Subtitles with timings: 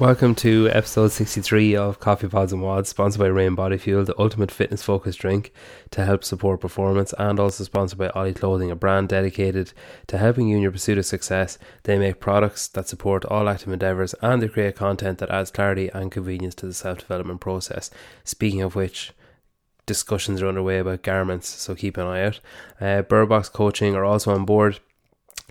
[0.00, 4.18] Welcome to episode 63 of Coffee Pods and Wads, sponsored by Reign Body Fuel, the
[4.18, 5.52] ultimate fitness focused drink
[5.90, 9.74] to help support performance, and also sponsored by Ollie Clothing, a brand dedicated
[10.06, 11.58] to helping you in your pursuit of success.
[11.82, 15.90] They make products that support all active endeavors and they create content that adds clarity
[15.92, 17.90] and convenience to the self development process.
[18.24, 19.12] Speaking of which,
[19.84, 22.40] discussions are underway about garments, so keep an eye out.
[22.80, 24.80] Uh, Birdbox Coaching are also on board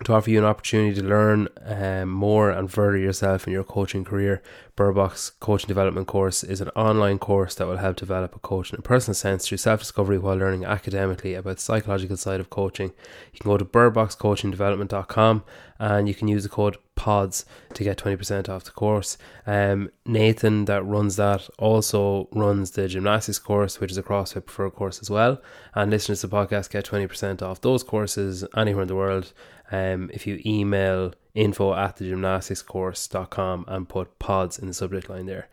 [0.06, 4.04] to offer you an opportunity to learn um, more and further yourself in your coaching
[4.04, 4.42] career.
[4.78, 8.80] Birdbox Coaching Development Course is an online course that will help develop a coach in
[8.80, 12.94] a personal sense through self discovery while learning academically about the psychological side of coaching.
[13.34, 15.44] You can go to birdboxcoachingdevelopment.com
[15.80, 19.18] and you can use the code PODS to get 20% off the course.
[19.46, 24.72] Um, Nathan, that runs that, also runs the gymnastics course, which is a CrossFit preferred
[24.72, 25.42] course as well.
[25.76, 29.34] And listeners to the podcast get 20% off those courses anywhere in the world
[29.72, 35.26] um, if you email info at the gymnasticscourse.com and put pods in the subject line
[35.26, 35.48] there.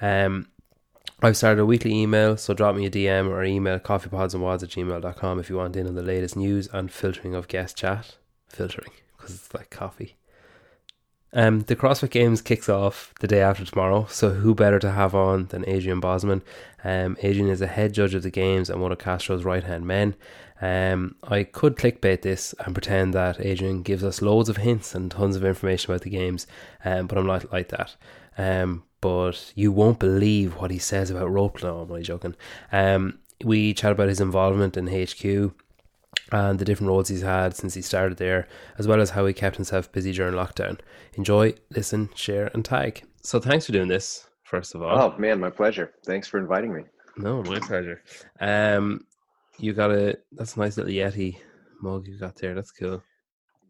[0.00, 0.48] Um,
[1.22, 5.38] I've started a weekly email, so drop me a DM or email coffeepodsandwads at gmail.com
[5.38, 8.16] if you want in on the latest news and filtering of guest chat.
[8.48, 10.16] Filtering, because it's like coffee.
[11.32, 15.14] Um, the CrossFit Games kicks off the day after tomorrow, so who better to have
[15.14, 16.42] on than Adrian Bozman?
[16.84, 19.86] Um, Adrian is a head judge of the games and one of Castro's right hand
[19.86, 20.14] men.
[20.60, 25.10] Um, I could clickbait this and pretend that Adrian gives us loads of hints and
[25.10, 26.46] tons of information about the games,
[26.84, 27.96] um, but I'm not like that.
[28.36, 31.62] Um, but you won't believe what he says about rope.
[31.62, 32.36] No, I'm only joking.
[32.72, 35.54] Um, we chat about his involvement in HQ
[36.32, 38.46] and the different roles he's had since he started there,
[38.78, 40.78] as well as how he kept himself busy during lockdown.
[41.14, 43.02] Enjoy, listen, share, and tag.
[43.22, 44.98] So thanks for doing this, first of all.
[44.98, 45.92] Oh man, my pleasure.
[46.04, 46.82] Thanks for inviting me.
[47.16, 48.02] No, my pleasure.
[48.40, 49.06] Um,
[49.58, 51.36] you got a that's a nice little Yeti
[51.80, 52.54] mug you got there.
[52.54, 53.02] That's cool.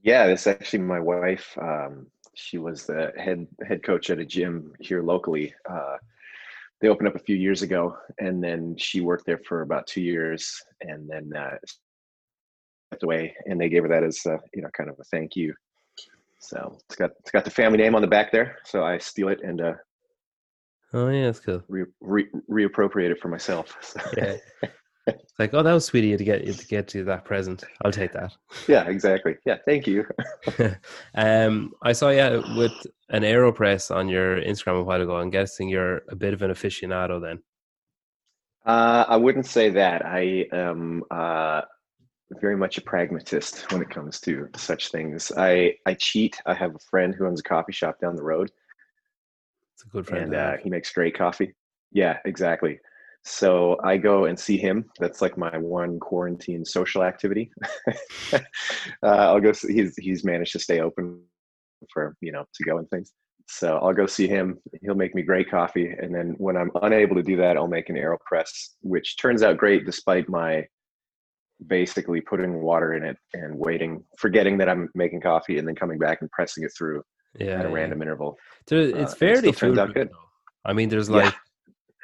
[0.03, 1.57] Yeah, this actually my wife.
[1.61, 5.55] Um, she was the head head coach at a gym here locally.
[5.69, 5.97] Uh,
[6.81, 10.01] they opened up a few years ago, and then she worked there for about two
[10.01, 11.57] years, and then uh,
[12.89, 13.35] stepped away.
[13.45, 15.55] And they gave her that as uh, you know kind of a thank you.
[16.39, 18.59] So it's got it's got the family name on the back there.
[18.65, 19.75] So I steal it and uh,
[20.93, 21.63] oh yeah, that's cool.
[21.69, 23.77] Re, re, reappropriate it for myself.
[23.83, 24.01] So.
[24.17, 24.37] Yeah.
[25.07, 27.65] It's like, oh, that was sweet of you to get to get you that present.
[27.85, 28.37] I'll take that.
[28.69, 29.37] Yeah, exactly.
[29.45, 30.05] Yeah, thank you.
[31.15, 32.73] um, I saw you with
[33.09, 35.17] an Aeropress on your Instagram a while ago.
[35.17, 37.43] I'm guessing you're a bit of an aficionado then.
[38.67, 40.05] Uh, I wouldn't say that.
[40.05, 41.63] I am uh,
[42.41, 45.33] very much a pragmatist when it comes to such things.
[45.37, 46.41] I I cheat.
[46.47, 48.51] I have a friend who owns a coffee shop down the road.
[49.81, 51.55] It's a good friend, and uh, he makes great coffee.
[51.91, 52.79] Yeah, exactly.
[53.25, 54.85] So I go and see him.
[54.99, 57.51] That's like my one quarantine social activity.
[58.33, 58.39] uh,
[59.03, 59.53] I'll go.
[59.53, 61.23] See, he's he's managed to stay open
[61.91, 63.13] for you know to go and things.
[63.49, 64.59] So I'll go see him.
[64.83, 67.89] He'll make me great coffee, and then when I'm unable to do that, I'll make
[67.89, 68.51] an Aeropress,
[68.83, 70.67] which turns out great despite my
[71.67, 75.99] basically putting water in it and waiting, forgetting that I'm making coffee, and then coming
[75.99, 77.03] back and pressing it through
[77.39, 77.75] yeah, at a yeah.
[77.75, 78.39] random interval.
[78.69, 80.11] So it's uh, fairly it good.
[80.65, 81.25] I mean, there's like.
[81.25, 81.39] Yeah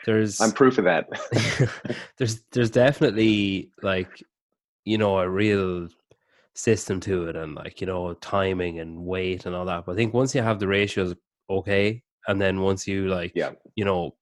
[0.07, 1.09] there's I'm proof of that.
[2.17, 4.23] there's there's definitely like
[4.85, 5.89] you know a real
[6.55, 9.85] system to it and like you know timing and weight and all that.
[9.85, 11.15] But I think once you have the ratios
[11.51, 13.51] okay, and then once you like yeah.
[13.75, 14.15] you know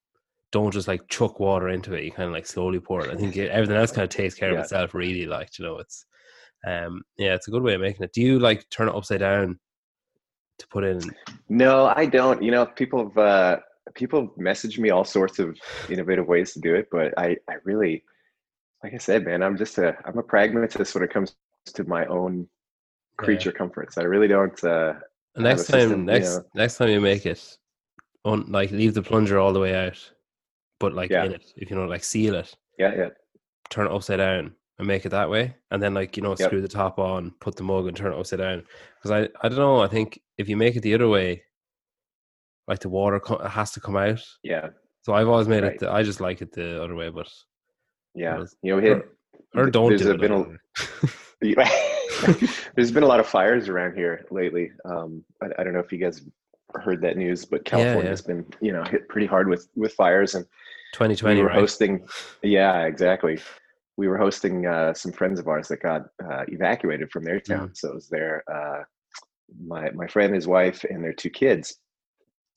[0.52, 3.12] don't just like chuck water into it, you kind of like slowly pour it.
[3.12, 4.58] I think everything else kind of takes care yeah.
[4.58, 4.94] of itself.
[4.94, 6.06] Really, like you know, it's
[6.66, 8.14] um yeah, it's a good way of making it.
[8.14, 9.60] Do you like turn it upside down
[10.58, 11.00] to put in?
[11.48, 12.42] No, I don't.
[12.42, 13.18] You know, people have.
[13.18, 13.56] uh
[13.94, 15.56] people message me all sorts of
[15.88, 18.02] innovative ways to do it, but I, I really,
[18.82, 22.04] like I said, man, I'm just a, I'm a pragmatist when it comes to my
[22.06, 22.48] own
[23.16, 23.58] creature yeah.
[23.58, 23.98] comforts.
[23.98, 24.62] I really don't.
[24.64, 24.94] Uh,
[25.36, 26.44] next time, system, next you know.
[26.54, 27.58] next time you make it,
[28.24, 29.98] on like leave the plunger all the way out,
[30.80, 31.24] but like yeah.
[31.24, 32.54] in it, if you know, like seal it.
[32.78, 33.08] Yeah, yeah.
[33.70, 36.58] Turn it upside down and make it that way, and then like you know, screw
[36.58, 36.68] yep.
[36.68, 38.64] the top on, put the mug, and turn it upside down.
[38.96, 39.82] Because I, I don't know.
[39.82, 41.42] I think if you make it the other way,
[42.66, 44.22] like the water co- has to come out.
[44.42, 44.68] Yeah.
[45.02, 45.72] So I've always made right.
[45.74, 45.80] it.
[45.80, 47.28] The, I just like it the other way, but
[48.14, 49.04] yeah, you know, hit,
[49.54, 51.06] or, or don't there's do been a,
[52.74, 54.70] there's been a lot of fires around here lately.
[54.84, 56.22] Um, I, I, don't know if you guys
[56.74, 58.40] heard that news, but California has yeah, yeah.
[58.40, 60.44] been you know hit pretty hard with with fires and
[60.94, 61.36] 2020.
[61.36, 61.58] We were right?
[61.58, 62.06] hosting.
[62.42, 63.38] Yeah, exactly.
[63.96, 67.68] We were hosting uh, some friends of ours that got uh, evacuated from their town.
[67.68, 67.76] Mm.
[67.76, 68.84] So it was their uh,
[69.64, 71.78] my my friend, his wife, and their two kids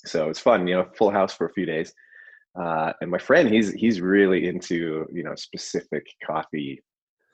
[0.06, 1.94] so it's fun, you know, full house for a few days.
[2.60, 6.82] Uh, and my friend, he's he's really into you know specific coffee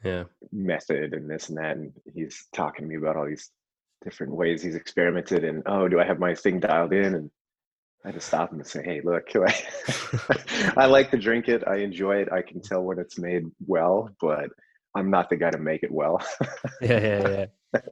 [0.03, 0.23] yeah.
[0.51, 3.51] method and this and that, and he's talking to me about all these
[4.03, 7.15] different ways he's experimented and oh, do I have my thing dialed in?
[7.15, 7.31] And
[8.03, 11.63] I had to stop him and say, "Hey, look, I, I like to drink it.
[11.67, 12.31] I enjoy it.
[12.31, 14.49] I can tell when it's made well, but
[14.93, 16.21] I'm not the guy to make it well."
[16.81, 17.81] yeah, yeah, yeah.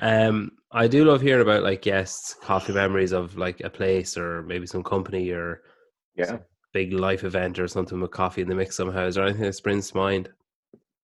[0.00, 4.42] Um, I do love hearing about like guests' coffee memories of like a place or
[4.42, 5.62] maybe some company or
[6.14, 6.38] yeah,
[6.72, 9.06] big life event or something with coffee in the mix somehow.
[9.06, 10.28] Is there anything that springs to mind?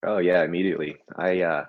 [0.05, 0.95] Oh yeah, immediately.
[1.17, 1.65] I uh,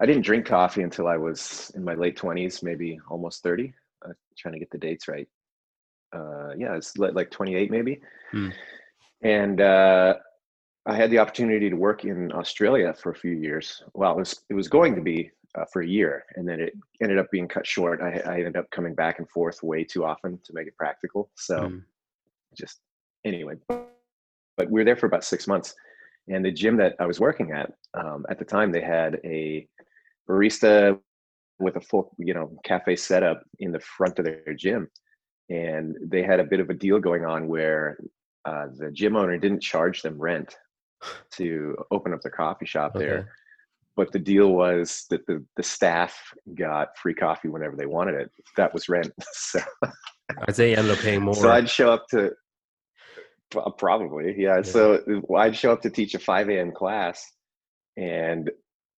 [0.00, 3.72] I didn't drink coffee until I was in my late twenties, maybe almost thirty.
[4.04, 5.28] Uh, trying to get the dates right.
[6.14, 8.00] Uh, yeah, it's like twenty eight maybe.
[8.32, 8.48] Hmm.
[9.22, 10.14] And uh,
[10.86, 13.82] I had the opportunity to work in Australia for a few years.
[13.94, 16.72] Well, it was it was going to be uh, for a year, and then it
[17.02, 18.00] ended up being cut short.
[18.00, 21.30] I, I, ended up coming back and forth way too often to make it practical.
[21.36, 21.82] So, mm.
[22.56, 22.80] just
[23.24, 25.74] anyway, but we were there for about six months,
[26.28, 29.66] and the gym that I was working at um, at the time they had a
[30.28, 30.98] barista
[31.58, 34.88] with a full you know cafe setup in the front of their gym,
[35.48, 37.98] and they had a bit of a deal going on where
[38.44, 40.56] uh, the gym owner didn't charge them rent
[41.32, 43.04] to open up the coffee shop okay.
[43.04, 43.32] there
[43.96, 46.16] but the deal was that the, the staff
[46.54, 48.30] got free coffee whenever they wanted it.
[48.56, 49.10] That was rent.
[49.32, 49.60] So
[50.48, 51.34] I'd say you ended up paying more.
[51.34, 52.32] So I'd show up to
[53.78, 54.56] probably, yeah.
[54.56, 54.62] yeah.
[54.62, 56.72] So I'd show up to teach a 5 a.m.
[56.72, 57.24] class
[57.96, 58.50] and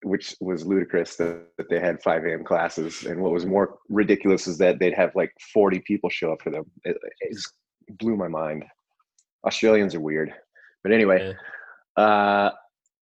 [0.04, 2.44] which was ludicrous that, that they had 5 a.m.
[2.44, 3.04] classes.
[3.04, 6.50] And what was more ridiculous is that they'd have like 40 people show up for
[6.50, 6.64] them.
[6.84, 7.52] It, it just
[7.98, 8.64] blew my mind.
[9.44, 10.32] Australians are weird.
[10.82, 11.34] But anyway,
[11.96, 12.02] yeah.
[12.02, 12.50] uh,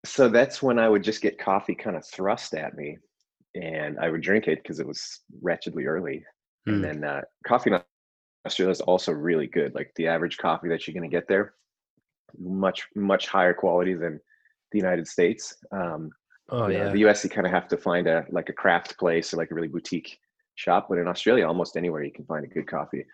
[0.06, 2.98] so that's when I would just get coffee kind of thrust at me,
[3.56, 6.24] and I would drink it because it was wretchedly early.
[6.68, 6.74] Mm.
[6.74, 6.81] And hmm.
[6.81, 7.81] then uh, coffee in
[8.46, 9.75] Australia is also really good.
[9.75, 11.54] Like the average coffee that you're going to get there,
[12.38, 14.19] much much higher quality than
[14.72, 15.56] the United States.
[15.72, 16.12] Um,
[16.50, 18.98] oh yeah, know, the US you kind of have to find a like a craft
[18.98, 20.19] place or like a really boutique
[20.56, 23.06] shop, but in Australia, almost anywhere you can find a good coffee.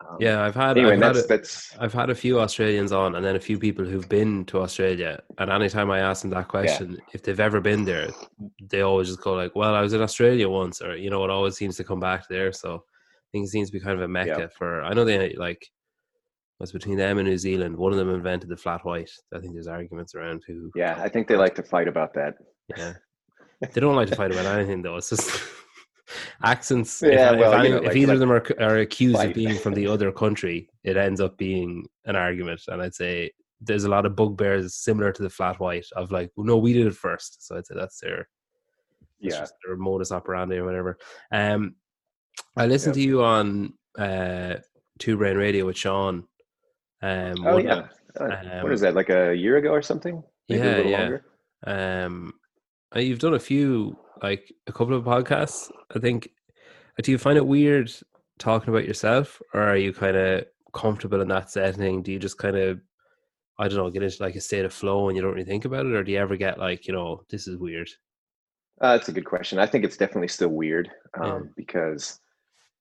[0.00, 0.94] Um, yeah, I've had anyway.
[0.94, 3.58] I've that's had a, that's I've had a few Australians on, and then a few
[3.58, 5.20] people who've been to Australia.
[5.38, 7.04] And anytime I ask them that question, yeah.
[7.12, 8.10] if they've ever been there,
[8.60, 11.30] they always just go like, "Well, I was in Australia once," or you know, it
[11.30, 12.52] always seems to come back there.
[12.52, 14.46] So I think it seems to be kind of a mecca yeah.
[14.56, 14.82] for.
[14.82, 15.66] I know they like
[16.60, 17.76] was between them and New Zealand.
[17.76, 19.10] One of them invented the flat white.
[19.34, 20.70] I think there's arguments around who.
[20.74, 22.34] Yeah, I think they like to fight about that.
[22.76, 22.94] Yeah,
[23.60, 24.96] they don't like to fight about anything though.
[24.96, 25.40] It's just
[26.42, 27.02] accents.
[27.02, 29.28] Yeah, if, well, if, any, know, if either like, of them are, are accused fight.
[29.30, 32.62] of being from the other country, it ends up being an argument.
[32.68, 36.30] And I'd say there's a lot of bugbears similar to the flat white of like,
[36.36, 37.46] well, no, we did it first.
[37.46, 38.28] So I'd say that's their
[39.20, 40.98] yeah their modus operandi or whatever.
[41.32, 41.74] Um,
[42.56, 44.56] I listened to you on uh,
[44.98, 46.24] Two Brain Radio with Sean.
[47.02, 47.88] Um, oh yeah,
[48.18, 48.94] um, what is that?
[48.94, 50.22] Like a year ago or something?
[50.48, 50.98] Maybe yeah, yeah.
[50.98, 51.24] Longer?
[51.66, 52.37] Um, uh,
[52.96, 55.70] you've done a few like a couple of podcasts.
[55.94, 56.30] I think.
[56.98, 57.92] Uh, do you find it weird
[58.38, 62.02] talking about yourself, or are you kind of comfortable in that setting?
[62.02, 62.80] Do you just kind of,
[63.58, 65.64] I don't know, get into like a state of flow and you don't really think
[65.64, 67.88] about it, or do you ever get like, you know, this is weird?
[68.80, 69.58] Uh, that's a good question.
[69.58, 70.90] I think it's definitely still weird
[71.20, 71.38] um, yeah.
[71.56, 72.20] because,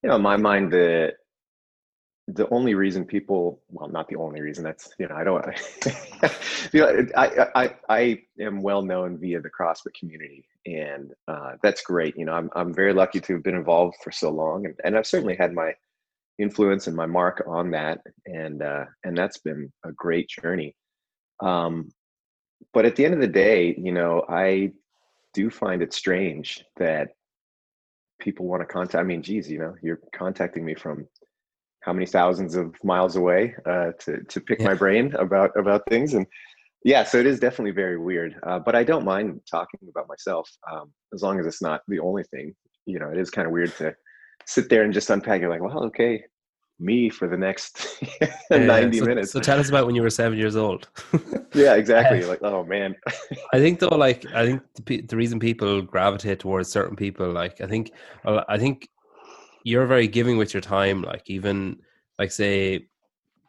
[0.03, 1.13] you know, in my mind, the
[2.27, 5.45] the only reason people well not the only reason that's you know i don't
[6.73, 11.81] you know I, I i am well known via the crossfit community and uh, that's
[11.81, 14.75] great you know I'm, I'm very lucky to have been involved for so long and,
[14.83, 15.73] and i've certainly had my
[16.37, 20.75] influence and my mark on that and uh, and that's been a great journey.
[21.39, 21.89] Um,
[22.73, 24.71] but at the end of the day you know i
[25.33, 27.09] do find it strange that
[28.19, 31.07] people want to contact i mean geez you know you're contacting me from
[31.87, 34.67] how many thousands of miles away uh, to to pick yeah.
[34.67, 36.13] my brain about about things.
[36.13, 36.27] And
[36.83, 40.47] yeah so it is definitely very weird uh, but i don't mind talking about myself
[40.71, 42.53] um, as long as it's not the only thing.
[42.85, 43.95] You know it is kind of weird to
[44.45, 46.23] sit there and just unpack you're like well okay
[46.79, 47.97] me for the next
[48.51, 49.31] 90 so, minutes.
[49.31, 50.87] so tell us about when you were seven years old.
[51.53, 52.95] Yeah exactly like oh man.
[53.51, 57.61] I think though like i think the, the reason people gravitate towards certain people like
[57.61, 57.91] i think
[58.25, 58.89] i think
[59.67, 61.01] you're very giving with your time.
[61.01, 61.81] Like even
[62.17, 62.87] like say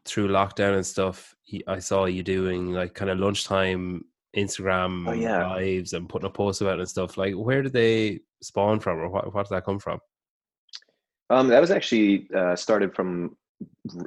[0.04, 1.36] through lockdown and stuff,
[1.68, 4.04] I saw you doing like kind of lunchtime
[4.36, 5.54] Instagram oh, yeah.
[5.54, 7.16] lives and putting a post about it and stuff.
[7.16, 9.32] Like where did they spawn from, or what?
[9.32, 10.00] What did that come from?
[11.30, 13.36] Um, that was actually uh, started from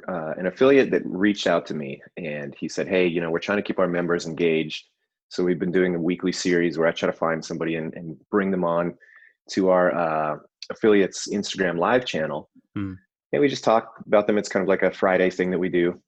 [0.06, 3.38] uh, an affiliate that reached out to me, and he said, "Hey, you know, we're
[3.38, 4.84] trying to keep our members engaged,
[5.30, 8.18] so we've been doing a weekly series where I try to find somebody and, and
[8.30, 8.98] bring them on
[9.52, 10.36] to our uh,
[10.70, 12.50] affiliates Instagram live channel.
[12.76, 12.96] Mm.
[13.32, 14.38] And we just talk about them.
[14.38, 16.00] It's kind of like a Friday thing that we do.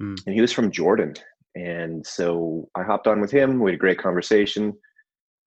[0.00, 0.16] Mm.
[0.26, 1.14] And he was from Jordan.
[1.54, 3.60] And so I hopped on with him.
[3.60, 4.74] We had a great conversation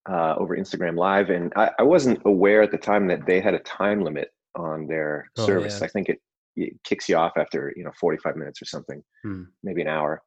[0.10, 1.30] uh, over Instagram Live.
[1.30, 4.88] And I, I, wasn't aware at the time that they had a time limit on
[4.88, 5.80] their oh, service.
[5.80, 5.86] Yeah.
[5.86, 6.20] I think it,
[6.56, 9.44] it kicks you off after you know 45 minutes or something, Hmm.
[9.64, 10.22] maybe an hour.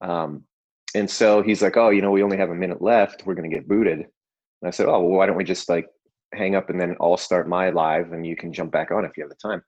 [0.00, 0.44] Um,
[0.94, 3.26] and so he's like, "Oh, you know, we only have a minute left.
[3.26, 4.06] We're going to get booted." And
[4.64, 5.86] I said, "Oh, well, why don't we just like
[6.34, 9.16] hang up and then I'll start my live, and you can jump back on if
[9.16, 9.62] you have the time."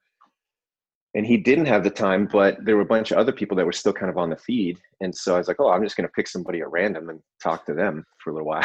[1.15, 3.65] And he didn't have the time, but there were a bunch of other people that
[3.65, 5.95] were still kind of on the feed, and so I was like, "Oh, I'm just
[5.95, 8.63] going to pick somebody at random and talk to them for a little while,"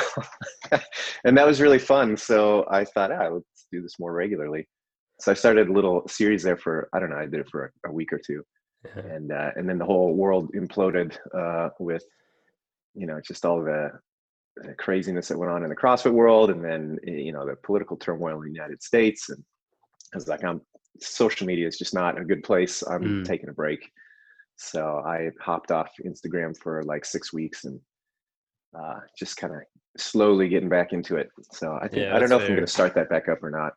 [1.25, 2.17] and that was really fun.
[2.17, 4.67] So I thought, "Ah, let's do this more regularly."
[5.21, 7.73] So I started a little series there for I don't know, I did it for
[7.85, 8.45] a, a week or two
[8.85, 9.03] Yeah.
[9.03, 12.05] and uh, and then the whole world imploded uh, with
[12.95, 13.91] you know just all the
[14.79, 17.97] craziness that went on in the CrossFit world, and then eh, you know the political
[17.97, 19.43] turmoil in the United States, and
[20.15, 20.61] I was like, I'm
[21.01, 22.83] social media is just not a good place.
[22.83, 23.25] I'm Mm.
[23.25, 23.81] taking a break,
[24.57, 27.81] so I hopped off Instagram for like six weeks and
[28.79, 29.61] uh, just kind of
[29.97, 31.29] slowly getting back into it.
[31.53, 33.43] So I think Yeah, I don't know if I'm going to start that back up
[33.43, 33.73] or not.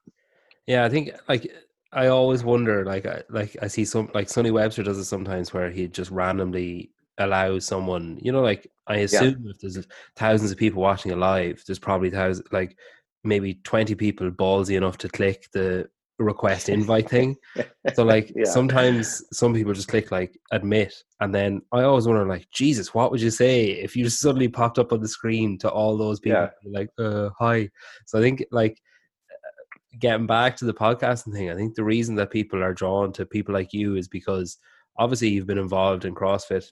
[0.68, 1.52] Yeah, I think like
[1.92, 5.54] I always wonder, like I like I see some like Sonny Webster does it sometimes
[5.54, 10.58] where he just randomly allows someone, you know, like I assume if there's thousands of
[10.58, 12.78] people watching it live, there's probably thousands like
[13.24, 15.88] maybe twenty people ballsy enough to click the
[16.20, 17.36] request invite thing.
[17.96, 18.46] So like Yeah.
[18.46, 23.12] sometimes some people just click like admit and then I always wonder like Jesus, what
[23.12, 26.20] would you say if you just suddenly popped up on the screen to all those
[26.20, 26.80] people Yeah.
[26.80, 27.70] like uh hi.
[28.06, 28.80] So I think like
[30.00, 33.26] getting back to the podcasting thing, I think the reason that people are drawn to
[33.26, 34.58] people like you is because
[35.02, 36.72] obviously you've been involved in CrossFit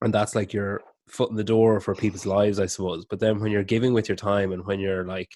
[0.00, 3.04] and that's like your foot in the door for people's lives, I suppose.
[3.04, 5.30] But then when you're giving with your time and when you're like,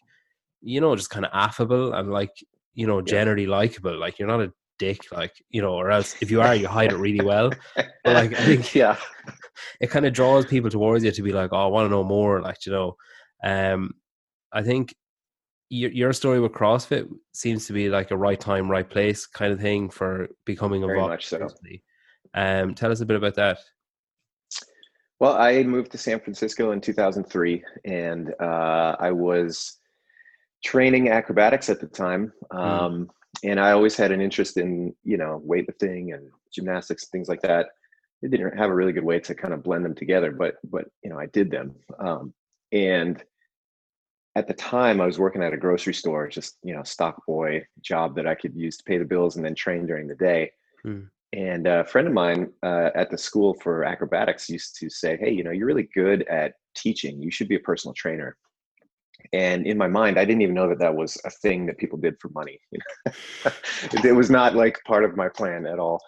[0.61, 2.33] you know, just kind of affable and like,
[2.75, 6.33] you know, generally likable, like you're not a dick, like, you know, or else if
[6.33, 7.53] you are, you hide it really well.
[7.77, 8.97] But like, I think yeah,
[9.81, 12.03] it kind of draws people towards you to be like, oh, I want to know
[12.05, 12.97] more, like, you know.
[13.45, 13.93] Um,
[14.53, 14.97] I think
[15.69, 19.53] your your story with CrossFit seems to be like a right time, right place kind
[19.53, 21.13] of thing for becoming Very involved.
[21.13, 21.49] much so.
[22.37, 23.59] Um, tell us a bit about that.
[25.19, 29.79] Well, I moved to San Francisco in 2003, and uh, I was
[30.63, 32.33] training acrobatics at the time.
[32.51, 33.11] Um,
[33.43, 37.67] And I always had an interest in, you know, weightlifting and gymnastics, things like that.
[38.25, 40.87] I didn't have a really good way to kind of blend them together, but but
[41.03, 41.75] you know, I did them.
[41.99, 42.33] Um,
[42.73, 43.23] and
[44.35, 47.67] at the time, I was working at a grocery store, just you know, stock boy
[47.83, 50.51] job that I could use to pay the bills and then train during the day.
[50.83, 51.05] Hmm.
[51.37, 55.31] And a friend of mine uh, at the school for acrobatics used to say, "Hey,
[55.31, 57.21] you know, you're really good at teaching.
[57.21, 58.37] You should be a personal trainer."
[59.35, 61.99] And in my mind, I didn't even know that that was a thing that people
[61.99, 62.59] did for money.
[64.05, 66.01] It was not like part of my plan at all.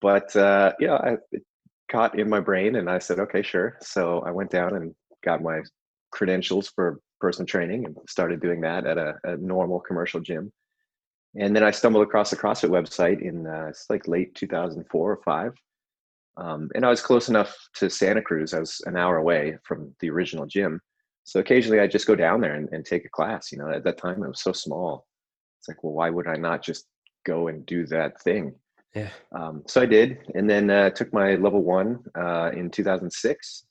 [0.00, 1.44] But uh, you know, I, it
[1.88, 4.92] caught in my brain, and I said, "Okay, sure." So I went down and
[5.24, 5.60] got my
[6.10, 10.52] credentials for personal training and started doing that at a, a normal commercial gym.
[11.38, 15.20] And then I stumbled across the CrossFit website in uh, it's like late 2004 or
[15.24, 15.52] five.
[16.36, 18.54] Um, and I was close enough to Santa Cruz.
[18.54, 20.80] I was an hour away from the original gym.
[21.24, 23.50] So occasionally I'd just go down there and, and take a class.
[23.50, 25.06] You know, at that time it was so small.
[25.60, 26.86] It's like, well, why would I not just
[27.24, 28.54] go and do that thing?
[28.94, 29.08] Yeah.
[29.32, 33.64] Um, so I did, and then uh, took my level one uh, in 2006.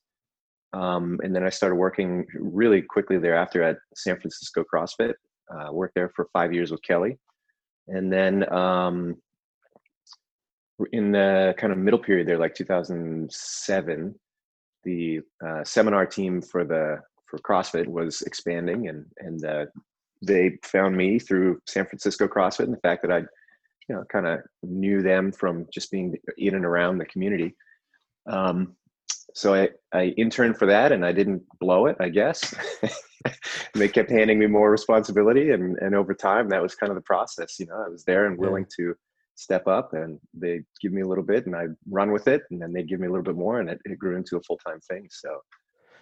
[0.73, 5.13] Um, and then I started working really quickly thereafter at San Francisco CrossFit.
[5.53, 7.17] Uh, worked there for five years with Kelly,
[7.87, 9.17] and then um,
[10.91, 14.15] in the kind of middle period there, like 2007,
[14.83, 19.65] the uh, seminar team for the for CrossFit was expanding, and and uh,
[20.21, 24.27] they found me through San Francisco CrossFit and the fact that I, you know, kind
[24.27, 27.55] of knew them from just being in and around the community.
[28.27, 28.75] Um,
[29.33, 32.53] so I, I interned for that and I didn't blow it, I guess.
[33.73, 37.01] they kept handing me more responsibility and, and over time that was kind of the
[37.01, 37.59] process.
[37.59, 38.93] You know, I was there and willing to
[39.35, 42.61] step up and they give me a little bit and I run with it and
[42.61, 44.79] then they give me a little bit more and it, it grew into a full-time
[44.81, 45.07] thing.
[45.09, 45.39] So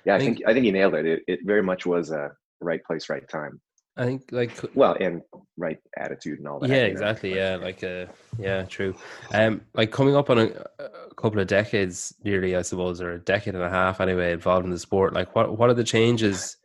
[0.05, 1.05] yeah, I think- think I think you nailed it.
[1.05, 3.61] It it very much was a right place, right time.
[3.97, 5.21] I think like Well, and
[5.57, 6.69] right attitude and all that.
[6.69, 7.31] yeah, know, exactly.
[7.31, 8.05] but- Yeah, like uh,
[8.39, 8.95] yeah, true.
[9.33, 10.45] Um, like coming up on a,
[10.79, 14.65] a couple of decades, nearly, I suppose, or a decade and a half anyway, involved
[14.65, 15.13] in the sport.
[15.13, 16.57] Like, what what are the changes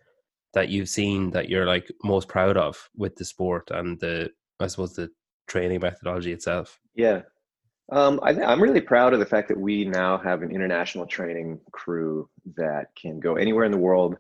[0.55, 4.31] that you've seen that you're like most proud of with the sport and the,
[4.61, 5.11] I suppose, the
[5.49, 6.79] training methodology itself?
[6.95, 7.23] Yeah.
[7.93, 11.61] Um, I, I'm really proud of the fact that we now have an international training
[11.73, 14.17] crew that can go anywhere in the world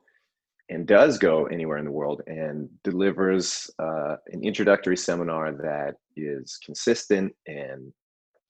[0.68, 6.58] and does go anywhere in the world and delivers uh, an introductory seminar that is
[6.64, 7.92] consistent and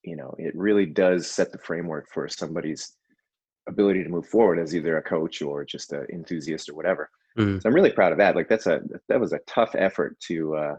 [0.03, 2.93] you know it really does set the framework for somebody's
[3.67, 7.61] ability to move forward as either a coach or just an enthusiast or whatever Mm.
[7.61, 10.55] so i'm really proud of that like that's a that was a tough effort to
[10.55, 10.75] uh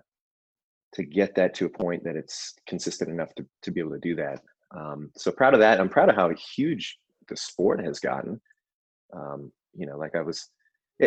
[0.92, 3.98] to get that to a point that it's consistent enough to, to be able to
[3.98, 4.40] do that.
[4.74, 5.80] Um, so proud of that.
[5.80, 8.40] I'm proud of how huge the sport has gotten.
[9.14, 10.48] Um, you know, like I was,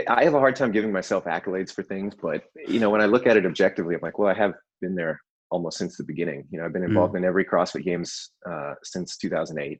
[0.07, 3.05] I have a hard time giving myself accolades for things, but you know, when I
[3.05, 5.19] look at it objectively, I'm like, well, I have been there
[5.49, 6.45] almost since the beginning.
[6.49, 7.17] You know, I've been involved mm.
[7.17, 9.79] in every CrossFit Games uh, since 2008.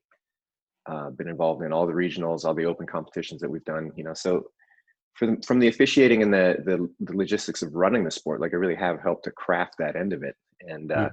[0.88, 3.92] Uh, been involved in all the regionals, all the open competitions that we've done.
[3.96, 4.48] You know, so
[5.14, 8.58] from from the officiating and the, the, the logistics of running the sport, like I
[8.58, 10.36] really have helped to craft that end of it.
[10.62, 11.12] And uh, mm.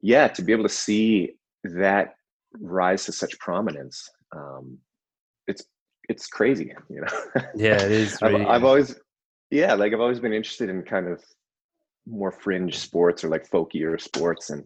[0.00, 1.32] yeah, to be able to see
[1.64, 2.14] that
[2.60, 4.78] rise to such prominence, um,
[6.08, 7.42] it's crazy, you know.
[7.54, 8.18] Yeah, it is.
[8.22, 8.96] Really, I've, I've always,
[9.50, 11.22] yeah, like I've always been interested in kind of
[12.06, 14.64] more fringe sports or like folkier sports, and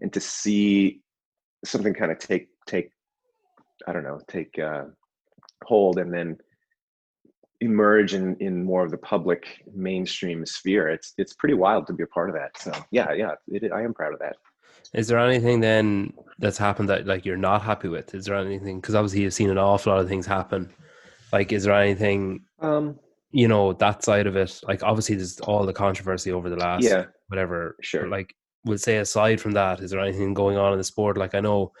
[0.00, 1.00] and to see
[1.64, 2.90] something kind of take take,
[3.86, 4.84] I don't know, take uh,
[5.64, 6.38] hold, and then
[7.60, 10.88] emerge in in more of the public mainstream sphere.
[10.88, 12.58] It's it's pretty wild to be a part of that.
[12.58, 14.36] So yeah, yeah, it, I am proud of that.
[14.94, 18.14] Is there anything then that's happened that like you're not happy with?
[18.14, 20.72] Is there anything because obviously you've seen an awful lot of things happen.
[21.32, 22.98] Like, is there anything um
[23.30, 24.60] you know that side of it?
[24.66, 27.76] Like, obviously there's all the controversy over the last yeah whatever.
[27.80, 28.08] Sure.
[28.08, 28.34] Like,
[28.64, 31.16] we'll say aside from that, is there anything going on in the sport?
[31.16, 31.72] Like, I know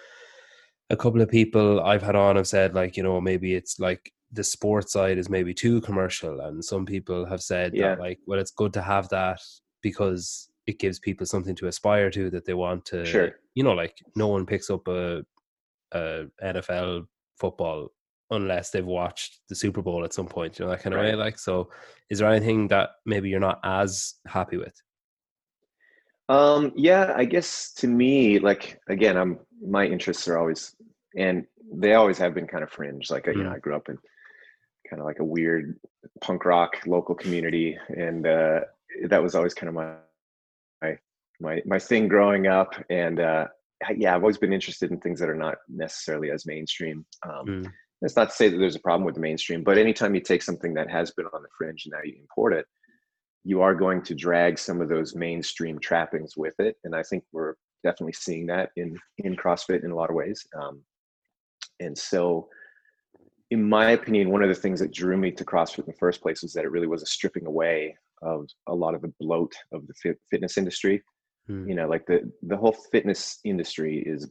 [0.92, 4.12] a couple of people I've had on have said like you know maybe it's like
[4.30, 7.90] the sports side is maybe too commercial and some people have said yeah.
[7.90, 9.40] that like well it's good to have that
[9.80, 13.36] because it gives people something to aspire to that they want to sure.
[13.54, 15.24] you know like no one picks up a,
[15.92, 17.06] a NFL
[17.38, 17.88] football
[18.30, 21.10] unless they've watched the Super Bowl at some point you know that kind of right.
[21.10, 21.70] way like so
[22.10, 24.74] is there anything that maybe you're not as happy with
[26.28, 30.74] um yeah I guess to me like again I'm my interests are always
[31.16, 33.36] and they always have been kind of fringe like mm.
[33.36, 33.56] you know mm.
[33.56, 33.98] I grew up in
[34.92, 35.78] kind of like a weird
[36.20, 38.60] punk rock local community, and uh,
[39.08, 39.94] that was always kind of my
[41.42, 42.74] my my thing growing up.
[42.88, 43.48] And uh,
[43.96, 47.04] yeah, I've always been interested in things that are not necessarily as mainstream.
[47.28, 47.72] Um, mm.
[48.00, 50.42] That's not to say that there's a problem with the mainstream, but anytime you take
[50.42, 52.66] something that has been on the fringe and now you import it,
[53.44, 56.76] you are going to drag some of those mainstream trappings with it.
[56.84, 60.46] And I think we're definitely seeing that in in CrossFit in a lot of ways.
[60.60, 60.82] Um,
[61.80, 62.48] and so
[63.52, 66.22] in my opinion, one of the things that drew me to CrossFit in the first
[66.22, 69.52] place was that it really was a stripping away of a lot of the bloat
[69.72, 71.02] of the fit, fitness industry.
[71.46, 71.68] Hmm.
[71.68, 74.30] You know, like the the whole fitness industry is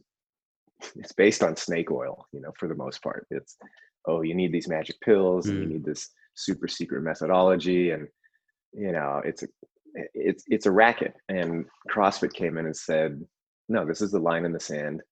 [0.96, 2.26] it's based on snake oil.
[2.32, 3.56] You know, for the most part, it's
[4.06, 5.72] oh, you need these magic pills, and you hmm.
[5.72, 8.08] need this super secret methodology, and
[8.72, 9.48] you know, it's a
[10.14, 11.14] it's it's a racket.
[11.28, 13.22] And CrossFit came in and said,
[13.68, 15.02] no, this is the line in the sand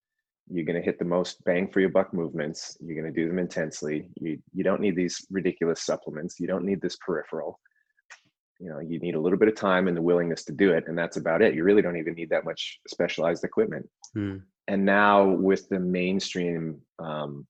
[0.51, 3.29] you're going to hit the most bang for your buck movements you're going to do
[3.29, 7.59] them intensely you you don't need these ridiculous supplements you don't need this peripheral
[8.61, 10.85] you know you need a little bit of time and the willingness to do it
[10.87, 11.55] and that's about it.
[11.55, 13.89] You really don't even need that much specialized equipment.
[14.15, 14.39] Hmm.
[14.69, 17.47] and now with the mainstream um,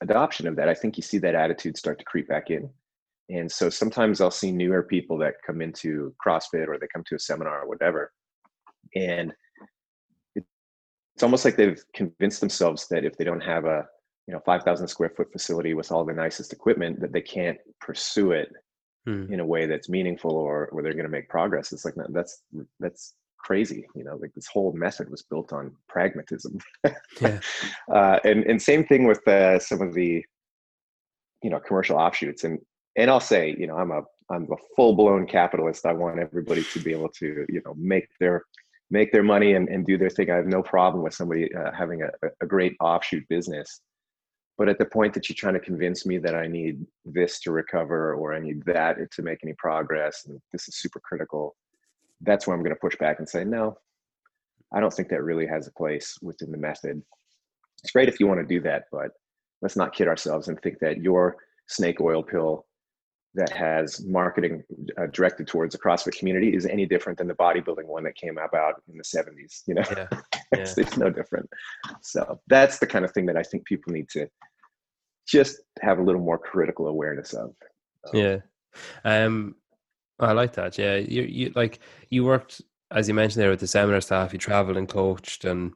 [0.00, 2.68] adoption of that i think you see that attitude start to creep back in.
[3.28, 7.14] And so sometimes i'll see newer people that come into crossfit or they come to
[7.14, 8.12] a seminar or whatever
[8.94, 9.32] and
[10.34, 13.86] it's almost like they've convinced themselves that if they don't have a
[14.26, 18.32] you know 5000 square foot facility with all the nicest equipment that they can't pursue
[18.32, 18.48] it
[19.06, 19.32] hmm.
[19.32, 22.42] in a way that's meaningful or where they're going to make progress it's like that's
[22.80, 26.58] that's crazy you know like this whole method was built on pragmatism
[27.20, 27.40] yeah.
[27.92, 30.24] uh, and and same thing with uh, some of the
[31.42, 32.58] you know commercial offshoots and
[32.96, 36.78] and i'll say you know i'm a i'm a full-blown capitalist i want everybody to
[36.78, 38.44] be able to you know make their
[38.92, 40.30] make their money and, and do their thing.
[40.30, 42.10] I have no problem with somebody uh, having a,
[42.42, 43.80] a great offshoot business.
[44.58, 47.52] But at the point that you're trying to convince me that I need this to
[47.52, 51.56] recover or I need that to make any progress, and this is super critical,
[52.20, 53.76] that's where I'm going to push back and say, no,
[54.74, 57.02] I don't think that really has a place within the method.
[57.82, 59.10] It's great if you want to do that, but
[59.60, 61.36] let's not kid ourselves and think that your
[61.66, 62.66] snake oil pill
[63.34, 64.62] that has marketing
[64.98, 68.36] uh, directed towards the CrossFit community is any different than the bodybuilding one that came
[68.36, 69.62] about in the 70s.
[69.66, 70.06] You know, yeah.
[70.52, 70.84] it's, yeah.
[70.84, 71.48] it's no different.
[72.02, 74.28] So that's the kind of thing that I think people need to
[75.26, 77.54] just have a little more critical awareness of.
[78.12, 78.36] Um, yeah.
[79.04, 79.54] Um,
[80.20, 80.76] I like that.
[80.76, 80.96] Yeah.
[80.96, 81.78] You, you like,
[82.10, 85.46] you worked, as you mentioned there with the seminar staff, you traveled and coached.
[85.46, 85.72] And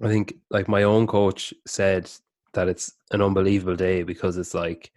[0.00, 2.08] I think like my own coach said
[2.54, 4.92] that it's an unbelievable day because it's like,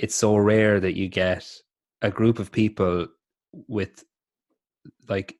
[0.00, 1.46] it's so rare that you get
[2.00, 3.06] a group of people
[3.68, 4.02] with
[5.10, 5.36] like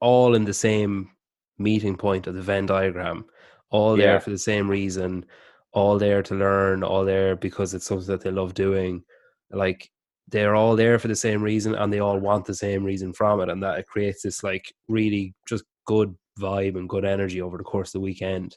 [0.00, 1.10] all in the same
[1.58, 3.26] meeting point of the Venn diagram,
[3.70, 4.06] all yeah.
[4.06, 5.26] there for the same reason,
[5.72, 9.04] all there to learn, all there because it's something that they love doing.
[9.50, 9.90] Like
[10.28, 13.42] they're all there for the same reason and they all want the same reason from
[13.42, 17.58] it and that it creates this like really just good vibe and good energy over
[17.58, 18.56] the course of the weekend